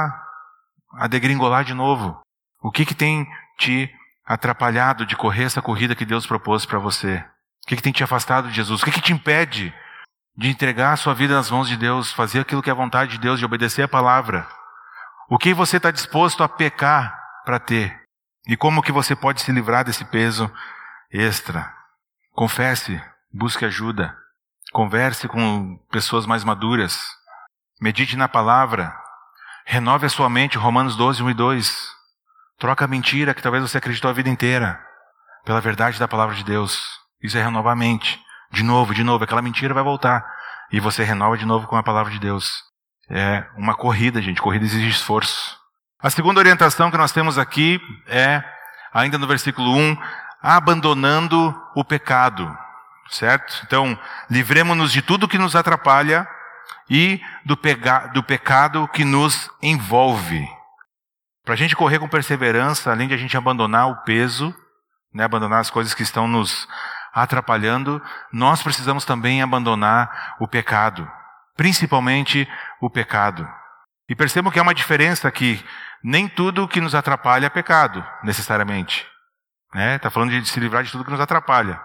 [0.94, 2.20] a degringolar de novo.
[2.60, 3.88] O que que tem te
[4.30, 7.16] atrapalhado de correr essa corrida que Deus propôs para você?
[7.16, 8.80] O que, que tem te afastado de Jesus?
[8.80, 9.74] O que, que te impede
[10.36, 13.10] de entregar a sua vida nas mãos de Deus, fazer aquilo que é a vontade
[13.10, 14.46] de Deus, de obedecer a palavra?
[15.28, 17.12] O que você está disposto a pecar
[17.44, 18.00] para ter?
[18.46, 20.48] E como que você pode se livrar desse peso
[21.10, 21.68] extra?
[22.30, 23.02] Confesse,
[23.34, 24.16] busque ajuda,
[24.72, 27.00] converse com pessoas mais maduras,
[27.80, 28.96] medite na palavra,
[29.66, 31.99] renove a sua mente, Romanos 12, 1 e 2.
[32.60, 34.78] Troca a mentira que talvez você acreditou a vida inteira
[35.46, 36.78] pela verdade da palavra de Deus.
[37.22, 38.20] Isso é renovar a mente.
[38.52, 40.22] De novo, de novo, aquela mentira vai voltar.
[40.70, 42.62] E você renova de novo com a palavra de Deus.
[43.08, 44.42] É uma corrida, gente.
[44.42, 45.56] Corrida exige esforço.
[46.02, 48.44] A segunda orientação que nós temos aqui é,
[48.92, 49.96] ainda no versículo 1,
[50.42, 52.54] abandonando o pecado.
[53.08, 53.62] Certo?
[53.66, 56.28] Então, livremos-nos de tudo que nos atrapalha
[56.90, 57.58] e do,
[58.12, 60.59] do pecado que nos envolve.
[61.50, 64.54] Para a gente correr com perseverança, além de a gente abandonar o peso,
[65.12, 66.68] né, abandonar as coisas que estão nos
[67.12, 68.00] atrapalhando,
[68.32, 71.10] nós precisamos também abandonar o pecado
[71.60, 72.48] principalmente
[72.80, 73.46] o pecado.
[74.08, 75.62] E percebam que há uma diferença aqui.
[76.02, 79.06] Nem tudo que nos atrapalha é pecado, necessariamente.
[79.66, 79.98] Está né?
[79.98, 81.78] Tá falando de se livrar de tudo que nos atrapalha.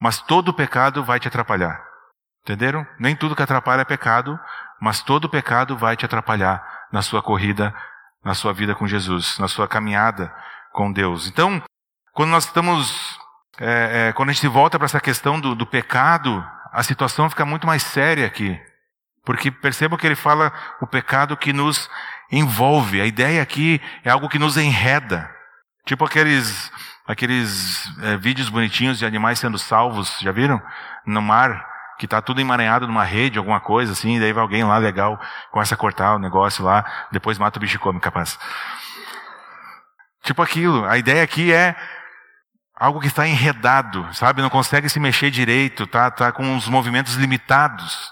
[0.00, 1.84] Mas todo pecado vai te atrapalhar.
[2.42, 2.86] Entenderam?
[2.98, 4.40] Nem tudo que atrapalha é pecado,
[4.80, 7.74] mas todo pecado vai te atrapalhar na sua corrida,
[8.26, 10.34] na sua vida com Jesus, na sua caminhada
[10.72, 11.28] com Deus.
[11.28, 11.62] Então,
[12.12, 13.16] quando nós estamos,
[13.60, 17.46] é, é, quando a gente volta para essa questão do, do pecado, a situação fica
[17.46, 18.60] muito mais séria aqui.
[19.24, 21.88] Porque percebam que ele fala o pecado que nos
[22.30, 23.00] envolve.
[23.00, 25.30] A ideia aqui é algo que nos enreda.
[25.84, 26.72] Tipo aqueles,
[27.06, 30.60] aqueles é, vídeos bonitinhos de animais sendo salvos, já viram?
[31.06, 31.64] No mar,
[31.98, 35.20] que está tudo emaranhado numa rede, alguma coisa assim, e daí vai alguém lá legal,
[35.50, 38.38] começa a cortar o negócio lá, depois mata o bicho e come, capaz.
[40.22, 40.84] Tipo aquilo.
[40.84, 41.76] A ideia aqui é
[42.74, 44.42] algo que está enredado, sabe?
[44.42, 48.10] Não consegue se mexer direito, tá, tá com os movimentos limitados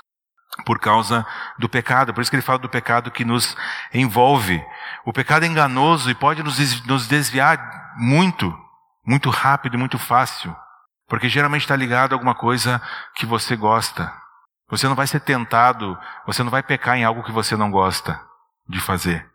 [0.64, 1.26] por causa
[1.58, 2.14] do pecado.
[2.14, 3.56] Por isso que ele fala do pecado que nos
[3.92, 4.64] envolve.
[5.04, 8.56] O pecado é enganoso e pode nos desviar muito,
[9.04, 10.54] muito rápido e muito fácil.
[11.08, 12.80] Porque geralmente está ligado a alguma coisa
[13.14, 14.12] que você gosta.
[14.68, 18.20] Você não vai ser tentado, você não vai pecar em algo que você não gosta
[18.68, 19.26] de fazer.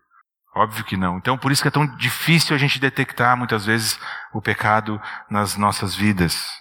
[0.56, 1.18] Óbvio que não.
[1.18, 4.00] Então, por isso que é tão difícil a gente detectar muitas vezes
[4.34, 6.60] o pecado nas nossas vidas.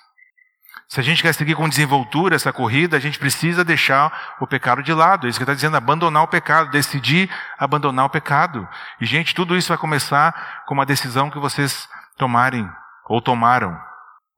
[0.89, 4.83] Se a gente quer seguir com desenvoltura essa corrida, a gente precisa deixar o pecado
[4.83, 5.27] de lado.
[5.27, 8.67] É isso que está dizendo, abandonar o pecado, decidir abandonar o pecado.
[9.01, 12.71] E, gente, tudo isso vai começar com uma decisão que vocês tomarem,
[13.07, 13.79] ou tomaram,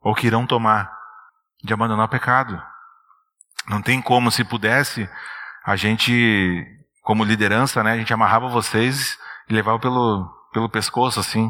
[0.00, 0.92] ou que irão tomar,
[1.62, 2.60] de abandonar o pecado.
[3.68, 5.08] Não tem como, se pudesse,
[5.64, 6.66] a gente,
[7.02, 11.48] como liderança, né, a gente amarrava vocês e levava pelo, pelo pescoço, assim.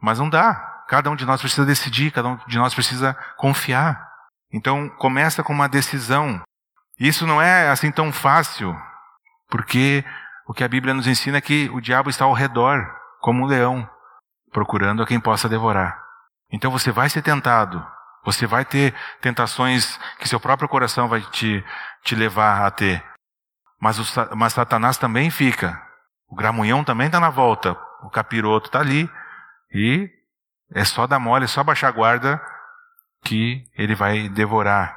[0.00, 0.84] Mas não dá.
[0.88, 4.08] Cada um de nós precisa decidir, cada um de nós precisa confiar.
[4.52, 6.42] Então começa com uma decisão.
[6.98, 8.76] Isso não é assim tão fácil,
[9.48, 10.04] porque
[10.46, 12.86] o que a Bíblia nos ensina é que o diabo está ao redor,
[13.20, 13.88] como um leão,
[14.52, 16.03] procurando a quem possa devorar.
[16.54, 17.84] Então você vai ser tentado,
[18.24, 21.64] você vai ter tentações que seu próprio coração vai te,
[22.04, 23.04] te levar a ter.
[23.80, 25.82] Mas, o, mas Satanás também fica.
[26.28, 27.76] O gramunhão também está na volta.
[28.04, 29.10] O capiroto está ali.
[29.72, 30.08] E
[30.72, 32.40] é só dar mole, é só baixar a guarda
[33.24, 34.96] que ele vai devorar.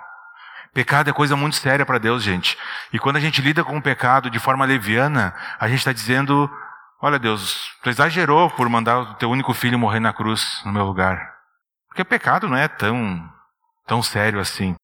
[0.75, 2.55] Pecado é coisa muito séria para Deus, gente.
[2.93, 6.47] E quando a gente lida com o pecado de forma leviana, a gente está dizendo:
[7.01, 10.85] Olha, Deus, tu exagerou por mandar o teu único filho morrer na cruz no meu
[10.85, 11.36] lugar.
[11.97, 13.27] Porque pecado não é tão,
[13.87, 14.75] tão sério assim.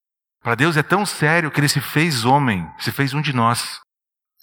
[0.42, 3.80] Para Deus é tão sério que Ele se fez homem, se fez um de nós.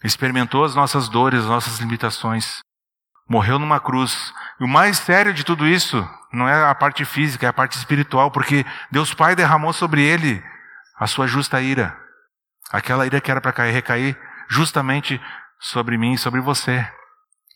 [0.04, 2.60] Experimentou as nossas dores, as nossas limitações.
[3.28, 4.32] Morreu numa cruz.
[4.60, 7.76] E o mais sério de tudo isso não é a parte física, é a parte
[7.76, 10.40] espiritual, porque Deus Pai derramou sobre ele
[10.96, 11.98] a sua justa ira.
[12.70, 14.16] Aquela ira que era para cair, recair
[14.48, 15.20] justamente
[15.58, 16.88] sobre mim e sobre você.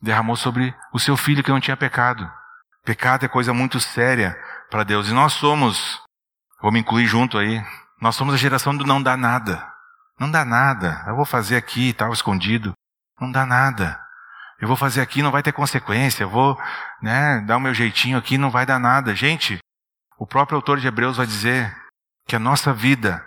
[0.02, 2.28] Derramou sobre o seu filho que não tinha pecado.
[2.84, 4.36] Pecado é coisa muito séria
[4.74, 5.08] para Deus.
[5.08, 6.02] E nós somos,
[6.60, 7.64] vou me incluir junto aí,
[8.00, 9.64] nós somos a geração do não dá nada.
[10.18, 11.04] Não dá nada.
[11.06, 12.72] Eu vou fazer aqui, tal, escondido.
[13.20, 14.00] Não dá nada.
[14.60, 16.24] Eu vou fazer aqui, não vai ter consequência.
[16.24, 16.60] Eu vou
[17.00, 19.14] né, dar o meu jeitinho aqui, não vai dar nada.
[19.14, 19.58] Gente,
[20.18, 21.72] o próprio autor de Hebreus vai dizer
[22.26, 23.24] que a nossa vida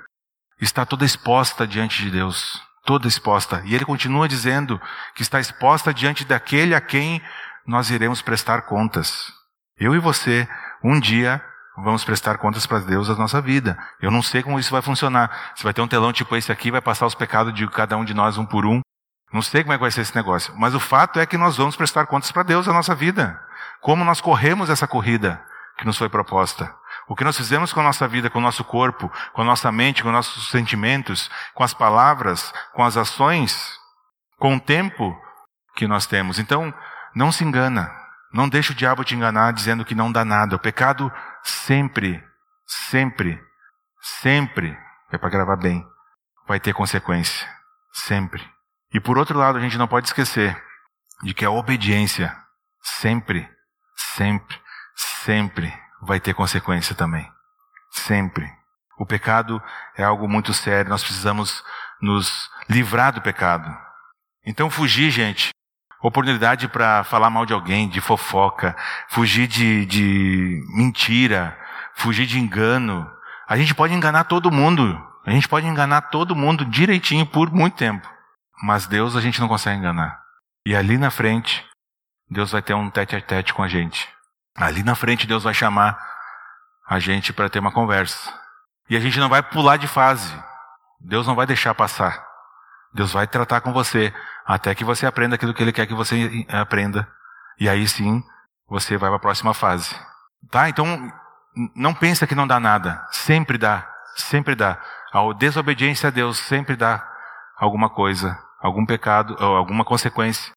[0.60, 2.62] está toda exposta diante de Deus.
[2.84, 3.62] Toda exposta.
[3.64, 4.82] E ele continua dizendo
[5.16, 7.22] que está exposta diante daquele a quem
[7.66, 9.32] nós iremos prestar contas.
[9.80, 10.46] Eu e você,
[10.84, 11.42] um dia,
[11.76, 13.78] vamos prestar contas para Deus da nossa vida.
[14.02, 15.52] Eu não sei como isso vai funcionar.
[15.56, 18.06] Se vai ter um telão tipo esse aqui, vai passar os pecados de cada um
[18.06, 18.82] de nós um por um.
[19.32, 20.54] Não sei como é que vai ser esse negócio.
[20.58, 23.40] Mas o fato é que nós vamos prestar contas para Deus da nossa vida.
[23.82, 25.44] Como nós corremos essa corrida
[25.78, 26.74] que nos foi proposta.
[27.08, 29.72] O que nós fizemos com a nossa vida, com o nosso corpo, com a nossa
[29.72, 33.78] mente, com os nossos sentimentos, com as palavras, com as ações,
[34.38, 35.16] com o tempo
[35.76, 36.40] que nós temos.
[36.40, 36.74] Então,
[37.16, 37.90] não se engana.
[38.38, 40.56] Não deixe o diabo te enganar dizendo que não dá nada.
[40.56, 42.24] O pecado sempre,
[42.68, 43.44] sempre,
[44.00, 44.78] sempre,
[45.12, 45.84] é para gravar bem,
[46.48, 47.50] vai ter consequência.
[47.92, 48.48] Sempre.
[48.94, 50.56] E por outro lado, a gente não pode esquecer
[51.24, 52.32] de que a obediência
[52.80, 53.50] sempre,
[53.96, 54.62] sempre,
[54.96, 55.74] sempre
[56.04, 57.28] vai ter consequência também.
[57.90, 58.48] Sempre.
[59.00, 59.60] O pecado
[59.96, 61.64] é algo muito sério, nós precisamos
[62.00, 63.76] nos livrar do pecado.
[64.46, 65.50] Então, fugir, gente,
[66.02, 68.76] oportunidade para falar mal de alguém, de fofoca,
[69.10, 71.58] fugir de, de mentira,
[71.96, 73.10] fugir de engano.
[73.48, 75.02] A gente pode enganar todo mundo.
[75.26, 78.08] A gente pode enganar todo mundo direitinho por muito tempo.
[78.64, 80.20] Mas Deus a gente não consegue enganar.
[80.66, 81.66] E ali na frente,
[82.30, 84.10] Deus vai ter um tete a tete com a gente.
[84.56, 85.98] Ali na frente, Deus vai chamar
[86.88, 88.34] a gente para ter uma conversa.
[88.90, 90.34] E a gente não vai pular de fase.
[91.00, 92.26] Deus não vai deixar passar.
[92.94, 94.14] Deus vai tratar com você
[94.48, 97.06] até que você aprenda aquilo que Ele quer que você aprenda.
[97.60, 98.24] E aí sim,
[98.70, 99.94] você vai para a próxima fase.
[100.50, 100.70] Tá?
[100.70, 101.12] Então,
[101.76, 103.06] não pensa que não dá nada.
[103.12, 103.86] Sempre dá.
[104.16, 104.82] Sempre dá.
[105.12, 107.06] A desobediência a Deus sempre dá
[107.58, 110.54] alguma coisa, algum pecado, alguma consequência.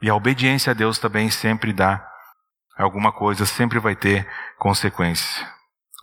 [0.00, 2.06] E a obediência a Deus também sempre dá
[2.78, 5.46] alguma coisa, sempre vai ter consequência.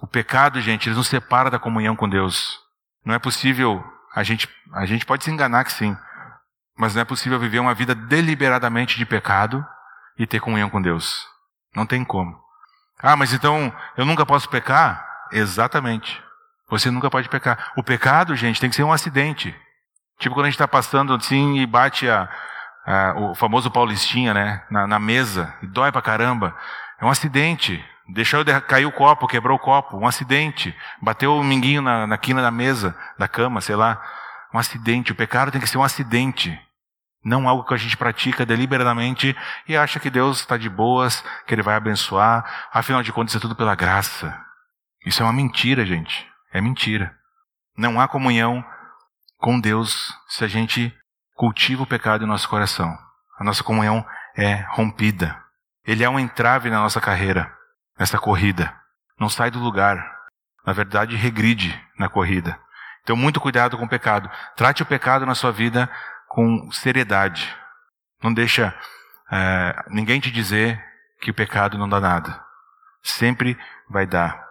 [0.01, 2.59] O pecado, gente, ele nos separa da comunhão com Deus.
[3.05, 5.95] Não é possível, a gente, a gente pode se enganar que sim,
[6.77, 9.65] mas não é possível viver uma vida deliberadamente de pecado
[10.17, 11.27] e ter comunhão com Deus.
[11.75, 12.37] Não tem como.
[13.01, 15.05] Ah, mas então eu nunca posso pecar?
[15.31, 16.21] Exatamente.
[16.69, 17.71] Você nunca pode pecar.
[17.75, 19.55] O pecado, gente, tem que ser um acidente.
[20.19, 22.29] Tipo quando a gente está passando assim e bate a,
[22.85, 26.55] a, o famoso paulistinha, né, na, na, mesa, e dói pra caramba.
[26.99, 27.83] É um acidente.
[28.09, 30.75] Deixou cair o copo, quebrou o copo, um acidente.
[31.01, 34.01] Bateu o minguinho na, na quina da mesa, da cama, sei lá.
[34.53, 35.11] Um acidente.
[35.11, 36.59] O pecado tem que ser um acidente.
[37.23, 39.35] Não algo que a gente pratica deliberadamente
[39.67, 42.69] e acha que Deus está de boas, que Ele vai abençoar.
[42.71, 44.37] Afinal de contas, é tudo pela graça.
[45.05, 46.29] Isso é uma mentira, gente.
[46.51, 47.15] É mentira.
[47.77, 48.63] Não há comunhão
[49.37, 50.93] com Deus se a gente
[51.35, 52.95] cultiva o pecado em nosso coração.
[53.39, 55.41] A nossa comunhão é rompida.
[55.85, 57.51] Ele é um entrave na nossa carreira,
[57.97, 58.73] nessa corrida.
[59.19, 59.97] Não sai do lugar.
[60.65, 62.57] Na verdade, regride na corrida.
[63.03, 64.29] Então, muito cuidado com o pecado.
[64.55, 65.89] Trate o pecado na sua vida
[66.27, 67.53] com seriedade.
[68.23, 68.73] Não deixa
[69.31, 70.81] é, ninguém te dizer
[71.21, 72.41] que o pecado não dá nada.
[73.01, 73.57] Sempre
[73.89, 74.41] vai dar.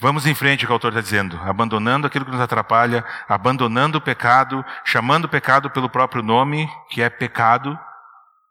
[0.00, 3.98] Vamos em frente, o que o autor está dizendo, abandonando aquilo que nos atrapalha, abandonando
[3.98, 7.76] o pecado, chamando o pecado pelo próprio nome, que é pecado,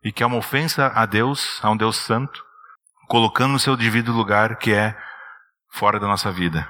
[0.04, 2.44] e que é uma ofensa a Deus, a um Deus santo,
[3.08, 4.98] colocando no seu devido lugar, que é
[5.70, 6.68] fora da nossa vida.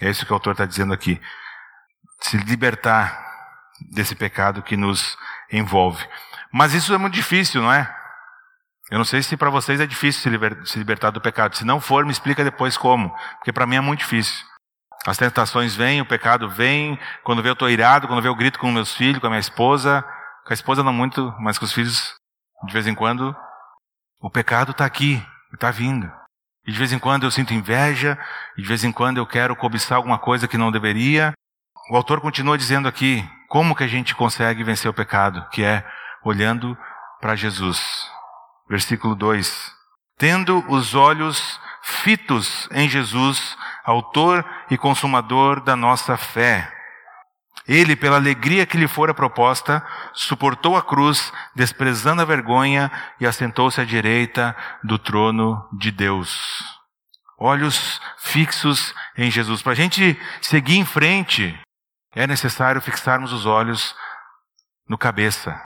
[0.00, 1.20] É isso que o autor está dizendo aqui.
[2.20, 3.24] Se libertar
[3.92, 5.16] desse pecado que nos
[5.52, 6.06] envolve.
[6.52, 7.94] Mas isso é muito difícil, não é?
[8.90, 11.56] Eu não sei se para vocês é difícil se, liber, se libertar do pecado.
[11.56, 13.14] Se não for, me explica depois como.
[13.38, 14.44] Porque para mim é muito difícil.
[15.04, 16.98] As tentações vêm, o pecado vem.
[17.24, 19.40] Quando vê eu estou irado, quando vê eu grito com meus filhos, com a minha
[19.40, 20.02] esposa.
[20.46, 22.14] Com a esposa não muito, mas com os filhos,
[22.64, 23.34] de vez em quando.
[24.20, 26.10] O pecado está aqui, está vindo.
[26.64, 28.18] E de vez em quando eu sinto inveja,
[28.56, 31.32] e de vez em quando eu quero cobiçar alguma coisa que não deveria.
[31.88, 35.86] O autor continua dizendo aqui como que a gente consegue vencer o pecado, que é
[36.24, 36.76] olhando
[37.20, 38.10] para Jesus.
[38.68, 39.72] Versículo 2:
[40.18, 46.72] Tendo os olhos fitos em Jesus, Autor e Consumador da nossa fé.
[47.68, 53.80] Ele, pela alegria que lhe fora proposta, suportou a cruz, desprezando a vergonha, e assentou-se
[53.80, 56.64] à direita do trono de Deus.
[57.38, 59.62] Olhos fixos em Jesus.
[59.62, 61.58] Para a gente seguir em frente,
[62.16, 63.94] é necessário fixarmos os olhos
[64.88, 65.62] no cabeça,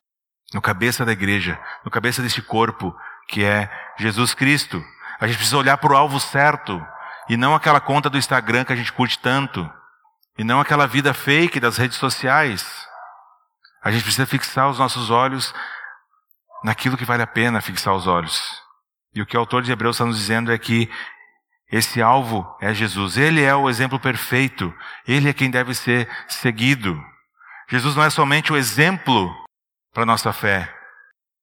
[0.52, 2.94] no cabeça da igreja, no cabeça deste corpo
[3.28, 4.84] que é Jesus Cristo.
[5.20, 6.84] A gente precisa olhar para o alvo certo
[7.28, 9.70] e não aquela conta do Instagram que a gente curte tanto
[10.36, 12.84] e não aquela vida fake das redes sociais.
[13.80, 15.54] A gente precisa fixar os nossos olhos
[16.64, 18.60] naquilo que vale a pena fixar os olhos.
[19.14, 20.90] E o que o autor de Hebreus está nos dizendo é que
[21.70, 23.16] esse alvo é Jesus.
[23.16, 24.74] Ele é o exemplo perfeito.
[25.06, 27.00] Ele é quem deve ser seguido.
[27.68, 29.32] Jesus não é somente o exemplo
[29.92, 30.72] para a nossa fé,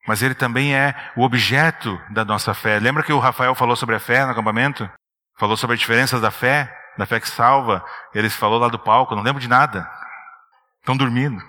[0.08, 2.80] mas ele também é o objeto da nossa fé.
[2.80, 4.90] Lembra que o Rafael falou sobre a fé no acampamento?
[5.38, 6.74] Falou sobre as diferenças da fé?
[6.98, 9.90] da fé que salva, eles falou lá do palco, não lembro de nada.
[10.80, 11.42] Estão dormindo.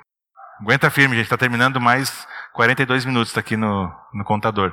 [0.61, 4.71] Aguenta firme, gente, está terminando mais 42 minutos, está aqui no, no contador.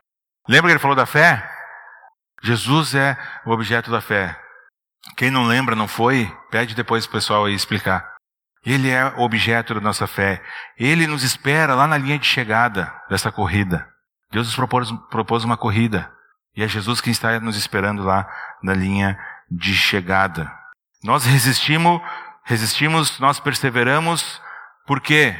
[0.47, 1.49] Lembra que ele falou da fé?
[2.43, 4.39] Jesus é o objeto da fé.
[5.15, 8.15] Quem não lembra, não foi, pede depois o pessoal aí explicar.
[8.65, 10.41] Ele é o objeto da nossa fé.
[10.77, 13.87] Ele nos espera lá na linha de chegada dessa corrida.
[14.31, 16.11] Deus nos propôs, propôs uma corrida.
[16.55, 18.27] E é Jesus quem está nos esperando lá
[18.63, 19.19] na linha
[19.49, 20.51] de chegada.
[21.03, 22.01] Nós resistimos,
[22.43, 24.41] resistimos, nós perseveramos,
[24.87, 25.35] porque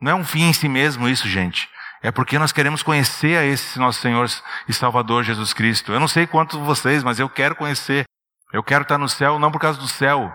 [0.00, 1.68] não é um fim em si mesmo isso, gente.
[2.04, 4.28] É porque nós queremos conhecer a esse nosso Senhor
[4.68, 5.90] e Salvador Jesus Cristo.
[5.90, 8.04] Eu não sei quantos de vocês, mas eu quero conhecer.
[8.52, 10.30] Eu quero estar no céu não por causa do céu.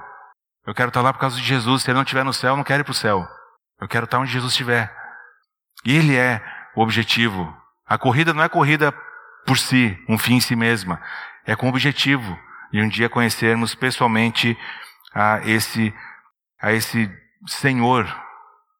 [0.65, 1.83] Eu quero estar lá por causa de Jesus.
[1.83, 3.23] Se ele não estiver no céu, eu não quero ir para o céu.
[3.79, 4.91] Eu quero estar onde Jesus estiver.
[5.85, 6.43] Ele é
[6.75, 7.55] o objetivo.
[7.85, 8.91] A corrida não é corrida
[9.45, 10.99] por si, um fim em si mesma.
[11.45, 12.35] É com objetivo
[12.73, 14.57] e um dia conhecermos pessoalmente
[15.13, 15.93] a esse,
[16.59, 18.07] a esse Senhor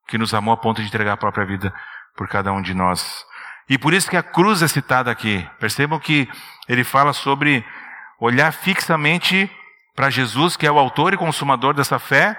[0.08, 1.71] que nos amou a ponto de entregar a própria vida
[2.19, 3.25] por cada um de nós.
[3.69, 5.49] E por isso que a cruz é citada aqui.
[5.58, 6.27] Percebam que
[6.67, 7.65] ele fala sobre
[8.19, 9.49] olhar fixamente
[9.95, 12.38] para Jesus, que é o autor e consumador dessa fé,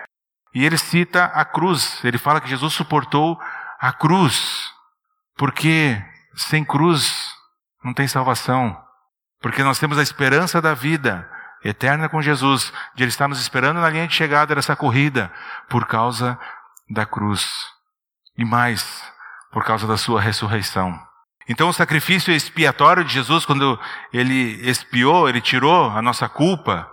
[0.55, 1.99] e ele cita a cruz.
[2.05, 3.41] Ele fala que Jesus suportou
[3.81, 4.71] a cruz,
[5.35, 5.97] porque
[6.35, 7.35] sem cruz
[7.83, 8.79] não tem salvação.
[9.41, 11.27] Porque nós temos a esperança da vida,
[11.65, 15.33] eterna com Jesus, de Ele estar nos esperando na linha de chegada dessa corrida,
[15.71, 16.39] por causa
[16.91, 17.65] da cruz.
[18.37, 19.11] E mais,
[19.53, 20.99] por causa da Sua ressurreição.
[21.49, 23.79] Então, o sacrifício expiatório de Jesus, quando
[24.13, 26.89] Ele expiou, Ele tirou a nossa culpa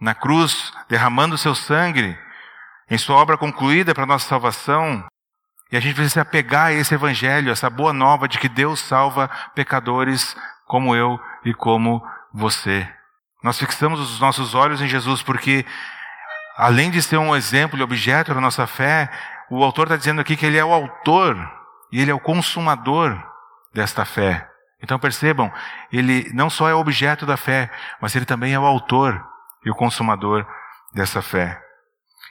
[0.00, 2.18] na cruz, derramando o seu sangue,
[2.90, 5.04] em Sua obra concluída para a nossa salvação,
[5.70, 8.80] e a gente precisa se apegar a esse evangelho, essa boa nova de que Deus
[8.80, 10.36] salva pecadores
[10.66, 12.86] como eu e como você.
[13.42, 15.64] Nós fixamos os nossos olhos em Jesus porque,
[16.56, 19.10] além de ser um exemplo e objeto da nossa fé,
[19.50, 21.36] o autor está dizendo aqui que ele é o autor
[21.92, 23.22] e ele é o consumador
[23.72, 24.48] desta fé.
[24.82, 25.52] Então percebam,
[25.92, 29.22] ele não só é objeto da fé, mas ele também é o autor
[29.64, 30.44] e o consumador
[30.92, 31.60] dessa fé.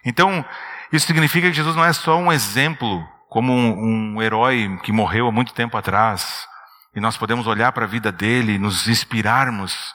[0.06, 0.43] Então,
[0.91, 5.28] isso significa que Jesus não é só um exemplo, como um, um herói que morreu
[5.28, 6.45] há muito tempo atrás,
[6.93, 9.93] e nós podemos olhar para a vida dele nos inspirarmos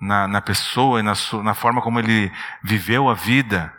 [0.00, 3.72] na, na pessoa e na, na forma como ele viveu a vida,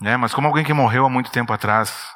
[0.00, 0.16] né?
[0.16, 2.08] mas como alguém que morreu há muito tempo atrás.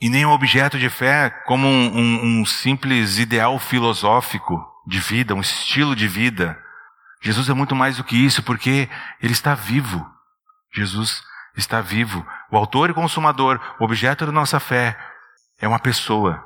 [0.00, 5.34] E nem um objeto de fé como um, um, um simples ideal filosófico de vida,
[5.34, 6.58] um estilo de vida.
[7.22, 8.88] Jesus é muito mais do que isso, porque
[9.20, 10.06] ele está vivo.
[10.72, 11.22] Jesus
[11.56, 12.26] está vivo.
[12.50, 14.98] O autor e consumador, o objeto da nossa fé,
[15.58, 16.42] é uma pessoa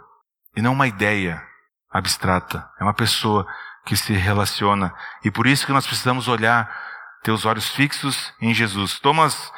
[0.56, 1.42] e não uma ideia
[1.90, 2.68] abstrata.
[2.80, 3.46] É uma pessoa
[3.86, 4.92] que se relaciona.
[5.24, 6.68] E por isso que nós precisamos olhar,
[7.22, 8.98] ter os olhos fixos em Jesus.
[8.98, 9.52] Thomas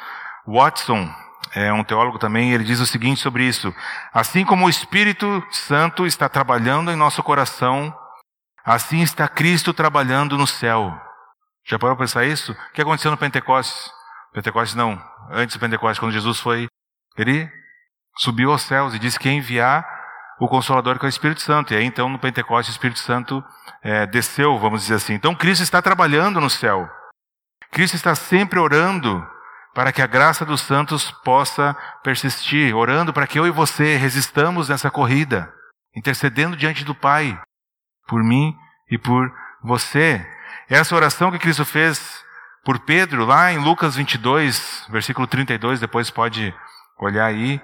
[0.45, 1.13] Watson,
[1.53, 3.73] é um teólogo também, ele diz o seguinte sobre isso:
[4.13, 7.93] assim como o Espírito Santo está trabalhando em nosso coração,
[8.65, 10.93] assim está Cristo trabalhando no céu.
[11.65, 12.51] Já parou para pensar isso?
[12.51, 13.91] O que aconteceu no Pentecostes?
[14.33, 16.67] Pentecostes não, antes do Pentecostes, quando Jesus foi,
[17.17, 17.49] ele
[18.17, 19.85] subiu aos céus e disse que ia enviar
[20.39, 21.73] o Consolador que é o Espírito Santo.
[21.73, 23.43] E aí então no Pentecostes o Espírito Santo
[23.81, 25.13] é, desceu, vamos dizer assim.
[25.13, 26.89] Então Cristo está trabalhando no céu.
[27.71, 29.25] Cristo está sempre orando
[29.77, 34.69] para que a graça dos santos possa persistir, orando para que eu e você resistamos
[34.69, 35.53] nessa corrida,
[35.95, 37.39] intercedendo diante do Pai,
[38.07, 38.55] por mim
[38.89, 40.27] e por você.
[40.67, 42.25] Essa oração que Cristo fez
[42.65, 46.51] por Pedro, lá em Lucas 22, versículo 32, depois pode
[46.99, 47.61] olhar aí.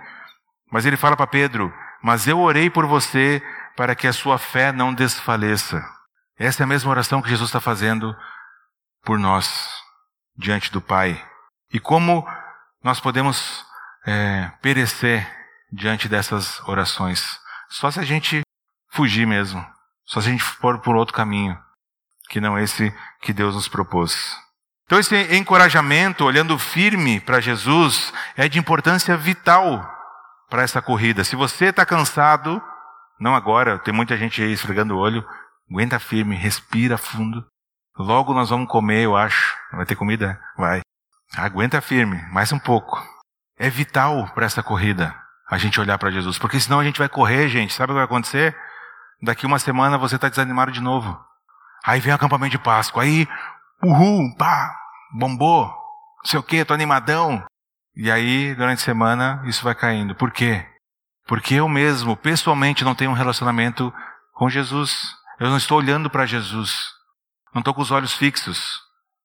[0.72, 3.42] Mas ele fala para Pedro: mas eu orei por você
[3.76, 5.84] para que a sua fé não desfaleça.
[6.38, 8.16] Essa é a mesma oração que Jesus está fazendo
[9.04, 9.68] por nós,
[10.38, 11.33] diante do Pai.
[11.74, 12.26] E como
[12.84, 13.66] nós podemos
[14.06, 15.28] é, perecer
[15.72, 17.40] diante dessas orações.
[17.68, 18.42] Só se a gente
[18.92, 19.66] fugir mesmo.
[20.06, 21.58] Só se a gente for por outro caminho,
[22.30, 24.38] que não esse que Deus nos propôs.
[24.86, 29.90] Então, esse encorajamento, olhando firme para Jesus, é de importância vital
[30.50, 31.24] para essa corrida.
[31.24, 32.62] Se você está cansado,
[33.20, 35.26] não agora, tem muita gente aí esfregando o olho,
[35.72, 37.44] aguenta firme, respira fundo.
[37.98, 39.56] Logo nós vamos comer, eu acho.
[39.72, 40.40] Vai ter comida?
[40.58, 40.82] Vai.
[41.36, 43.04] Aguenta firme, mais um pouco.
[43.58, 45.16] É vital para essa corrida
[45.50, 47.74] a gente olhar para Jesus, porque senão a gente vai correr, gente.
[47.74, 48.56] Sabe o que vai acontecer?
[49.20, 51.20] Daqui uma semana você está desanimado de novo.
[51.84, 53.28] Aí vem o acampamento de Páscoa, aí,
[53.82, 54.76] uhul, pá,
[55.12, 57.44] bombou, não sei o que, tô animadão.
[57.96, 60.16] E aí, durante a semana, isso vai caindo.
[60.16, 60.66] Por quê?
[61.26, 63.92] Porque eu mesmo, pessoalmente, não tenho um relacionamento
[64.34, 65.16] com Jesus.
[65.40, 66.76] Eu não estou olhando para Jesus.
[67.54, 68.80] Não estou com os olhos fixos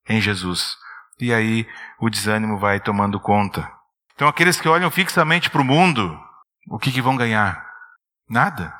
[0.09, 0.77] em Jesus.
[1.21, 1.66] E aí
[1.99, 3.71] o desânimo vai tomando conta.
[4.14, 6.19] Então, aqueles que olham fixamente para o mundo,
[6.69, 7.64] o que, que vão ganhar?
[8.29, 8.75] Nada.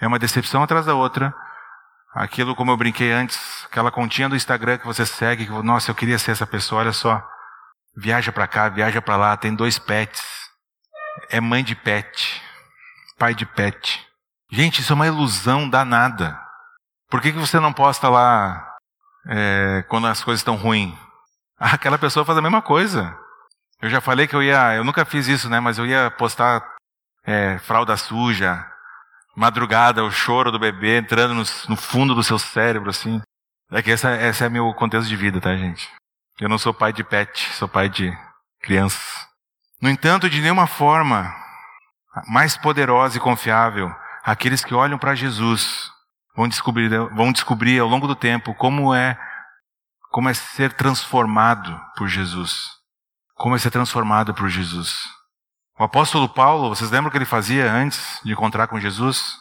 [0.00, 1.34] É uma decepção atrás da outra.
[2.14, 5.94] Aquilo, como eu brinquei antes, aquela continha do Instagram que você segue, que, nossa, eu
[5.94, 7.24] queria ser essa pessoa, olha só.
[7.96, 10.22] Viaja para cá, viaja para lá, tem dois pets.
[11.28, 12.42] É mãe de pet,
[13.18, 14.04] pai de pet.
[14.50, 16.40] Gente, isso é uma ilusão danada.
[17.08, 18.76] Por que, que você não posta lá
[19.28, 20.94] é, quando as coisas estão ruins?
[21.60, 23.14] Ah, aquela pessoa faz a mesma coisa.
[23.82, 25.60] Eu já falei que eu ia, eu nunca fiz isso, né?
[25.60, 26.66] Mas eu ia postar
[27.22, 28.66] é, fralda suja,
[29.36, 33.20] madrugada, o choro do bebê entrando no, no fundo do seu cérebro, assim.
[33.70, 35.88] É que essa, essa é meu contexto de vida, tá, gente?
[36.40, 38.10] Eu não sou pai de pet, sou pai de
[38.62, 39.28] crianças.
[39.80, 41.30] No entanto, de nenhuma forma
[42.26, 43.94] mais poderosa e confiável,
[44.24, 45.92] aqueles que olham para Jesus
[46.34, 49.18] vão descobrir, vão descobrir ao longo do tempo como é
[50.10, 52.68] como é ser transformado por Jesus.
[53.34, 55.04] Como é ser transformado por Jesus.
[55.78, 59.38] O apóstolo Paulo, vocês lembram o que ele fazia antes de encontrar com Jesus?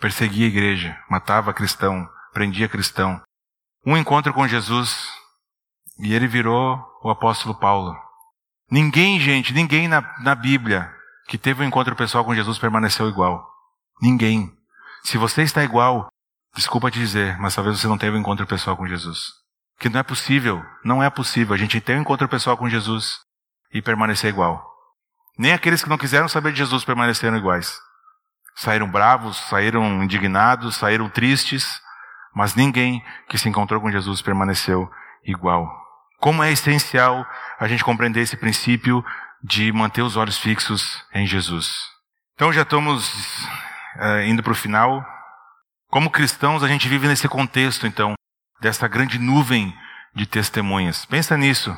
[0.00, 3.20] Perseguia a igreja, matava cristão, prendia cristão.
[3.84, 5.08] Um encontro com Jesus
[5.98, 7.94] e ele virou o apóstolo Paulo.
[8.70, 10.90] Ninguém, gente, ninguém na, na Bíblia
[11.28, 13.46] que teve um encontro pessoal com Jesus permaneceu igual.
[14.00, 14.50] Ninguém.
[15.04, 16.08] Se você está igual,
[16.56, 19.47] desculpa te dizer, mas talvez você não teve um encontro pessoal com Jesus.
[19.78, 23.20] Que não é possível, não é possível a gente ter um encontro pessoal com Jesus
[23.72, 24.68] e permanecer igual.
[25.38, 27.78] Nem aqueles que não quiseram saber de Jesus permaneceram iguais.
[28.56, 31.80] Saíram bravos, saíram indignados, saíram tristes,
[32.34, 34.90] mas ninguém que se encontrou com Jesus permaneceu
[35.24, 35.70] igual.
[36.18, 37.24] Como é essencial
[37.60, 39.04] a gente compreender esse princípio
[39.42, 41.72] de manter os olhos fixos em Jesus.
[42.34, 43.44] Então já estamos
[43.96, 45.06] uh, indo para o final.
[45.88, 48.14] Como cristãos, a gente vive nesse contexto, então,
[48.60, 49.74] dessa grande nuvem
[50.14, 51.04] de testemunhas.
[51.04, 51.76] Pensa nisso.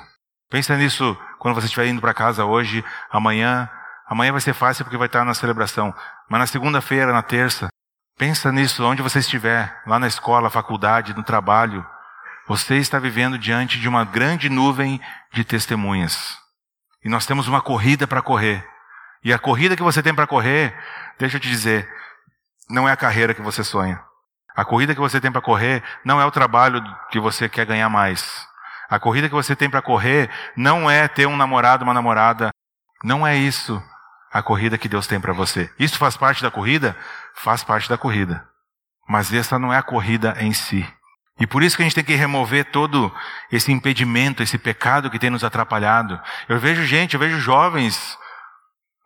[0.50, 3.68] Pensa nisso quando você estiver indo para casa hoje, amanhã.
[4.06, 5.94] Amanhã vai ser fácil porque vai estar na celebração.
[6.28, 7.68] Mas na segunda-feira, na terça,
[8.18, 11.86] pensa nisso, onde você estiver, lá na escola, faculdade, no trabalho.
[12.48, 15.00] Você está vivendo diante de uma grande nuvem
[15.32, 16.36] de testemunhas.
[17.04, 18.66] E nós temos uma corrida para correr.
[19.22, 20.74] E a corrida que você tem para correr,
[21.18, 21.88] deixa eu te dizer,
[22.68, 24.02] não é a carreira que você sonha.
[24.56, 27.88] A corrida que você tem para correr não é o trabalho que você quer ganhar
[27.88, 28.46] mais.
[28.88, 32.50] A corrida que você tem para correr não é ter um namorado, uma namorada.
[33.04, 33.82] Não é isso
[34.32, 35.70] a corrida que Deus tem para você.
[35.78, 36.96] Isso faz parte da corrida?
[37.34, 38.46] Faz parte da corrida.
[39.08, 40.86] Mas essa não é a corrida em si.
[41.38, 43.12] E por isso que a gente tem que remover todo
[43.50, 46.20] esse impedimento, esse pecado que tem nos atrapalhado.
[46.48, 48.16] Eu vejo gente, eu vejo jovens,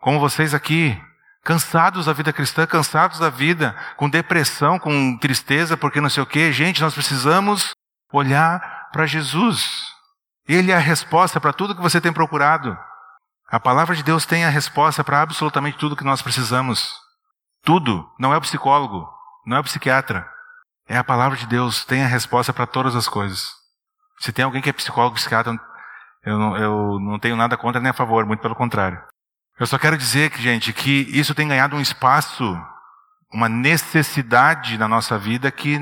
[0.01, 1.01] como vocês aqui,
[1.45, 6.27] cansados da vida cristã, cansados da vida, com depressão, com tristeza, porque não sei o
[6.27, 6.51] quê.
[6.51, 7.73] Gente, nós precisamos
[8.11, 9.93] olhar para Jesus.
[10.49, 12.77] Ele é a resposta para tudo que você tem procurado.
[13.49, 16.95] A palavra de Deus tem a resposta para absolutamente tudo que nós precisamos.
[17.63, 18.11] Tudo.
[18.19, 19.07] Não é o psicólogo,
[19.47, 20.27] não é o psiquiatra.
[20.89, 23.53] É a palavra de Deus, tem a resposta para todas as coisas.
[24.19, 25.59] Se tem alguém que é psicólogo, psiquiatra,
[26.25, 29.03] eu não, eu não tenho nada contra nem a favor, muito pelo contrário.
[29.59, 32.61] Eu só quero dizer, que, gente, que isso tem ganhado um espaço,
[33.33, 35.79] uma necessidade na nossa vida que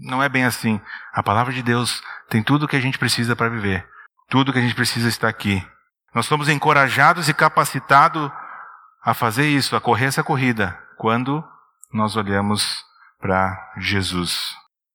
[0.00, 0.80] não é bem assim.
[1.12, 3.88] A palavra de Deus tem tudo o que a gente precisa para viver.
[4.28, 5.66] Tudo o que a gente precisa está aqui.
[6.14, 8.30] Nós somos encorajados e capacitados
[9.02, 11.44] a fazer isso, a correr essa corrida, quando
[11.92, 12.84] nós olhamos
[13.18, 14.54] para Jesus.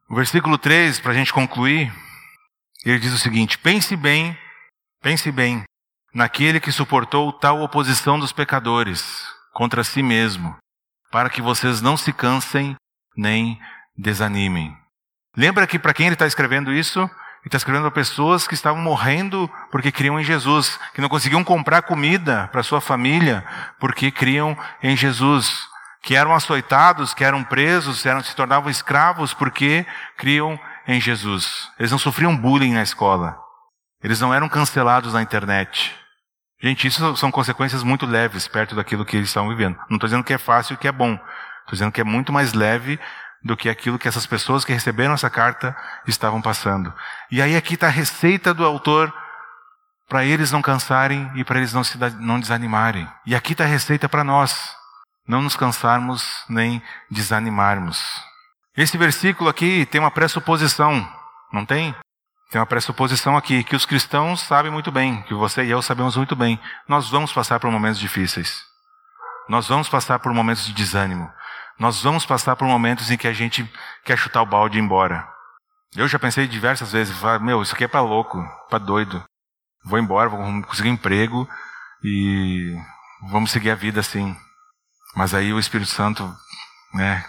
[0.10, 1.94] O versículo 3, para a gente concluir,
[2.86, 4.38] ele diz o seguinte: Pense bem,
[5.02, 5.66] pense bem
[6.14, 10.56] naquele que suportou tal oposição dos pecadores contra si mesmo,
[11.12, 12.76] para que vocês não se cansem
[13.16, 13.60] nem
[13.98, 14.76] desanimem.
[15.36, 17.00] Lembra que para quem ele está escrevendo isso?
[17.00, 17.10] Ele
[17.48, 21.82] está escrevendo para pessoas que estavam morrendo porque criam em Jesus, que não conseguiam comprar
[21.84, 23.46] comida para sua família
[23.80, 25.68] porque criam em Jesus,
[26.04, 29.86] que eram açoitados, que eram presos, eram, se tornavam escravos porque
[30.18, 31.72] criam em Jesus.
[31.80, 33.38] Eles não sofriam bullying na escola.
[34.04, 35.96] Eles não eram cancelados na internet.
[36.62, 39.76] Gente, isso são consequências muito leves perto daquilo que eles estão vivendo.
[39.90, 41.14] Não estou dizendo que é fácil e que é bom.
[41.14, 43.00] Estou dizendo que é muito mais leve
[43.44, 45.76] do que aquilo que essas pessoas que receberam essa carta
[46.08, 46.94] estavam passando.
[47.32, 49.14] E aí aqui está a receita do autor
[50.08, 53.08] para eles não cansarem e para eles não, se, não desanimarem.
[53.26, 54.76] E aqui está a receita para nós.
[55.28, 56.82] Não nos cansarmos nem
[57.12, 58.02] desanimarmos.
[58.76, 61.08] Esse versículo aqui tem uma pressuposição,
[61.52, 61.94] não tem?
[62.50, 66.16] Tem uma pressuposição aqui que os cristãos sabem muito bem, que você e eu sabemos
[66.16, 66.58] muito bem.
[66.88, 68.64] Nós vamos passar por momentos difíceis.
[69.50, 71.30] Nós vamos passar por momentos de desânimo.
[71.78, 73.70] Nós vamos passar por momentos em que a gente
[74.04, 75.28] quer chutar o balde e ir embora.
[75.94, 79.24] Eu já pensei diversas vezes, meu, isso aqui é para louco, para doido.
[79.84, 81.48] Vou embora, vou conseguir emprego
[82.02, 82.78] e
[83.30, 84.36] vamos seguir a vida assim.
[85.16, 86.34] Mas aí o Espírito Santo,
[86.94, 87.26] né,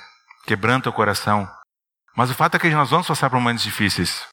[0.47, 1.49] quebranta o coração.
[2.17, 4.29] Mas o fato é que nós vamos passar por momentos difíceis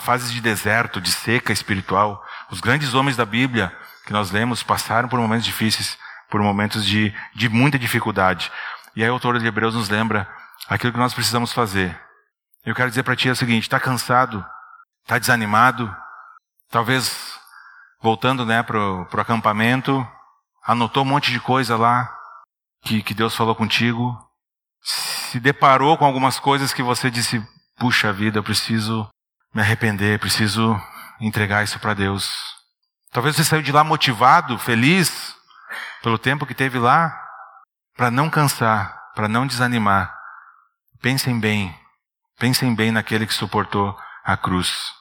[0.00, 2.24] fases de deserto, de seca espiritual.
[2.50, 5.98] Os grandes homens da Bíblia que nós lemos passaram por momentos difíceis,
[6.30, 8.50] por momentos de, de muita dificuldade.
[8.94, 10.28] E aí o autor de Hebreus nos lembra
[10.68, 11.98] aquilo que nós precisamos fazer.
[12.64, 14.44] Eu quero dizer para ti é o seguinte: está cansado,
[15.02, 15.94] está desanimado,
[16.70, 17.38] talvez
[18.00, 20.06] voltando né, para o acampamento,
[20.64, 22.12] anotou um monte de coisa lá
[22.82, 24.16] que, que Deus falou contigo,
[24.82, 27.44] se deparou com algumas coisas que você disse:
[27.76, 29.08] puxa vida, eu preciso
[29.56, 30.78] me arrepender, preciso
[31.18, 32.30] entregar isso para Deus.
[33.10, 35.34] Talvez você saiu de lá motivado, feliz
[36.02, 37.18] pelo tempo que teve lá,
[37.96, 40.14] para não cansar, para não desanimar.
[41.00, 41.74] Pensem bem,
[42.38, 44.92] pensem bem naquele que suportou a cruz.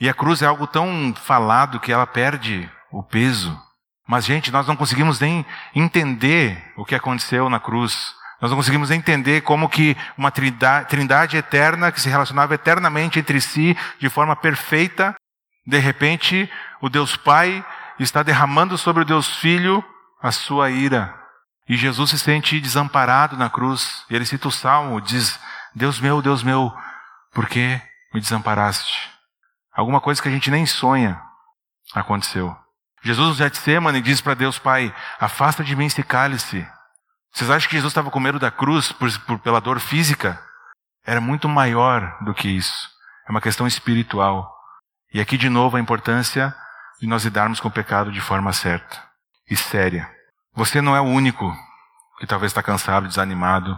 [0.00, 3.60] E a cruz é algo tão falado que ela perde o peso.
[4.06, 5.44] Mas, gente, nós não conseguimos nem
[5.74, 8.14] entender o que aconteceu na cruz.
[8.44, 13.40] Nós não conseguimos entender como que uma trindade, trindade eterna, que se relacionava eternamente entre
[13.40, 15.14] si de forma perfeita,
[15.66, 17.64] de repente o Deus Pai
[17.98, 19.82] está derramando sobre o Deus Filho
[20.20, 21.18] a sua ira.
[21.66, 24.04] E Jesus se sente desamparado na cruz.
[24.10, 25.40] Ele cita o salmo, diz:
[25.74, 26.70] Deus meu, Deus meu,
[27.32, 27.80] por que
[28.12, 29.10] me desamparaste?
[29.72, 31.18] Alguma coisa que a gente nem sonha
[31.94, 32.54] aconteceu.
[33.02, 36.68] Jesus no Getsemane diz para Deus Pai: Afasta de mim esse cálice.
[37.34, 40.40] Vocês acham que Jesus estava com medo da cruz por, por, pela dor física?
[41.04, 42.88] Era muito maior do que isso.
[43.26, 44.54] É uma questão espiritual.
[45.12, 46.54] E aqui de novo a importância
[47.00, 49.02] de nós lidarmos com o pecado de forma certa
[49.50, 50.08] e séria.
[50.54, 51.52] Você não é o único
[52.20, 53.76] que talvez está cansado, desanimado.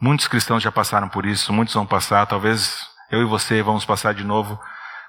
[0.00, 4.14] Muitos cristãos já passaram por isso, muitos vão passar, talvez eu e você vamos passar
[4.14, 4.60] de novo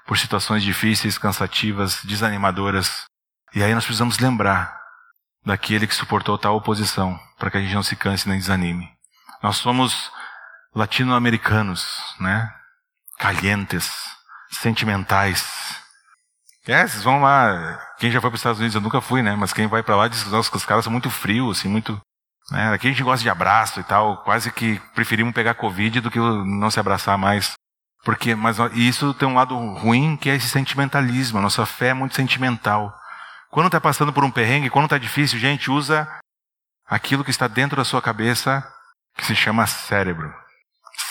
[0.06, 3.06] por situações difíceis, cansativas, desanimadoras.
[3.52, 4.78] E aí nós precisamos lembrar
[5.44, 8.88] daquele que suportou tal oposição, para que a gente não se canse nem desanime.
[9.42, 10.10] Nós somos
[10.74, 11.86] latino-americanos,
[12.20, 12.52] né?
[13.18, 13.90] Calientes,
[14.50, 15.78] sentimentais.
[16.66, 17.80] É, vocês vão lá.
[17.98, 19.34] Quem já foi para os Estados Unidos, eu nunca fui, né?
[19.36, 22.00] Mas quem vai para lá diz que os caras são muito frios, assim, muito.
[22.50, 22.72] Né?
[22.72, 24.18] Aqui a gente gosta de abraço e tal.
[24.18, 27.52] Quase que preferimos pegar Covid do que não se abraçar mais.
[28.04, 31.38] Porque, mas isso tem um lado ruim que é esse sentimentalismo.
[31.38, 32.94] A nossa fé é muito sentimental.
[33.50, 36.08] Quando está passando por um perrengue, quando está difícil, gente, usa
[36.86, 38.66] aquilo que está dentro da sua cabeça,
[39.16, 40.32] que se chama cérebro.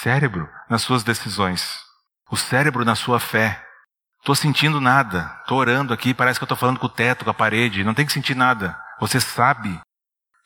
[0.02, 1.80] Cérebro nas suas decisões.
[2.30, 3.64] O cérebro na sua fé.
[4.20, 5.36] Estou sentindo nada.
[5.42, 7.84] Estou orando aqui, parece que estou falando com o teto, com a parede.
[7.84, 8.78] Não tem que sentir nada.
[9.00, 9.80] Você sabe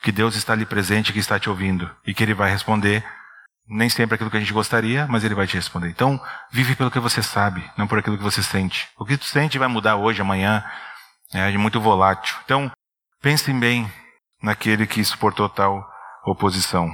[0.01, 3.05] que Deus está ali presente, que está te ouvindo e que Ele vai responder.
[3.67, 5.89] Nem sempre aquilo que a gente gostaria, mas Ele vai te responder.
[5.89, 6.21] Então,
[6.51, 8.89] vive pelo que você sabe, não por aquilo que você sente.
[8.97, 10.63] O que tu sente vai mudar hoje, amanhã,
[11.33, 12.35] é muito volátil.
[12.45, 12.71] Então,
[13.21, 13.91] pensem bem
[14.41, 15.87] naquele que suportou tal
[16.25, 16.93] oposição.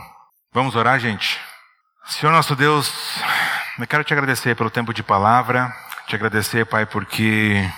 [0.53, 1.39] Vamos orar, gente?
[2.05, 3.19] Senhor nosso Deus,
[3.77, 5.73] eu quero te agradecer pelo tempo de palavra,
[6.07, 7.69] te agradecer, Pai, porque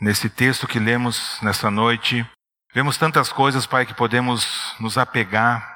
[0.00, 2.24] nesse texto que lemos nessa noite,
[2.72, 5.73] vemos tantas coisas, Pai, que podemos nos apegar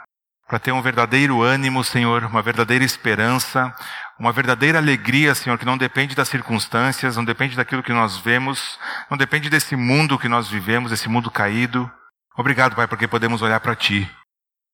[0.49, 3.73] para ter um verdadeiro ânimo, Senhor, uma verdadeira esperança,
[4.19, 8.79] uma verdadeira alegria, Senhor, que não depende das circunstâncias, não depende daquilo que nós vemos,
[9.11, 11.91] não depende desse mundo que nós vivemos, esse mundo caído.
[12.35, 14.11] Obrigado, Pai, porque podemos olhar para Ti.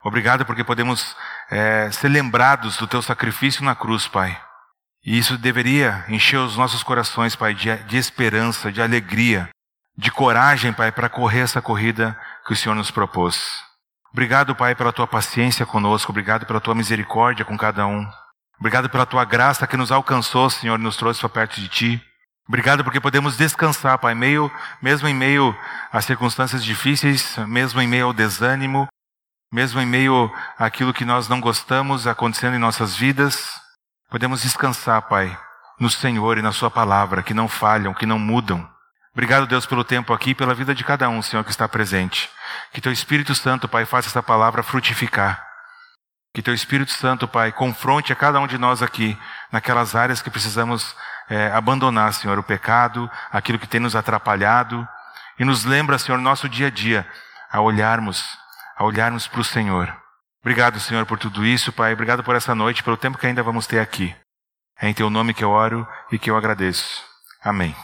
[0.04, 1.16] Obrigado porque podemos
[1.50, 4.40] é, ser lembrados do Teu sacrifício na cruz, Pai.
[5.04, 9.48] E isso deveria encher os nossos corações, Pai, de, de esperança, de alegria,
[9.98, 12.16] de coragem, Pai, para correr essa corrida
[12.46, 13.63] que o Senhor nos propôs.
[14.14, 16.12] Obrigado, Pai, pela Tua paciência conosco.
[16.12, 18.08] Obrigado pela Tua misericórdia com cada um.
[18.60, 22.02] Obrigado pela tua graça que nos alcançou, Senhor, e nos trouxe para perto de ti.
[22.46, 24.48] Obrigado porque podemos descansar, Pai, meio,
[24.80, 25.52] mesmo em meio
[25.92, 28.86] às circunstâncias difíceis, mesmo em meio ao desânimo,
[29.52, 33.60] mesmo em meio àquilo que nós não gostamos acontecendo em nossas vidas,
[34.08, 35.36] podemos descansar, Pai,
[35.80, 38.72] no Senhor e na Sua palavra, que não falham, que não mudam.
[39.14, 42.28] Obrigado, Deus, pelo tempo aqui e pela vida de cada um, Senhor, que está presente.
[42.72, 45.40] Que Teu Espírito Santo, Pai, faça essa palavra frutificar.
[46.34, 49.16] Que Teu Espírito Santo, Pai, confronte a cada um de nós aqui
[49.52, 50.96] naquelas áreas que precisamos
[51.30, 54.86] é, abandonar, Senhor, o pecado, aquilo que tem nos atrapalhado,
[55.38, 57.08] e nos lembra, Senhor, nosso dia a dia,
[57.52, 58.26] a olharmos,
[58.76, 59.96] a olharmos para o Senhor.
[60.40, 61.92] Obrigado, Senhor, por tudo isso, Pai.
[61.92, 64.14] Obrigado por essa noite, pelo tempo que ainda vamos ter aqui.
[64.80, 67.00] É em Teu nome que eu oro e que eu agradeço.
[67.42, 67.74] Amém.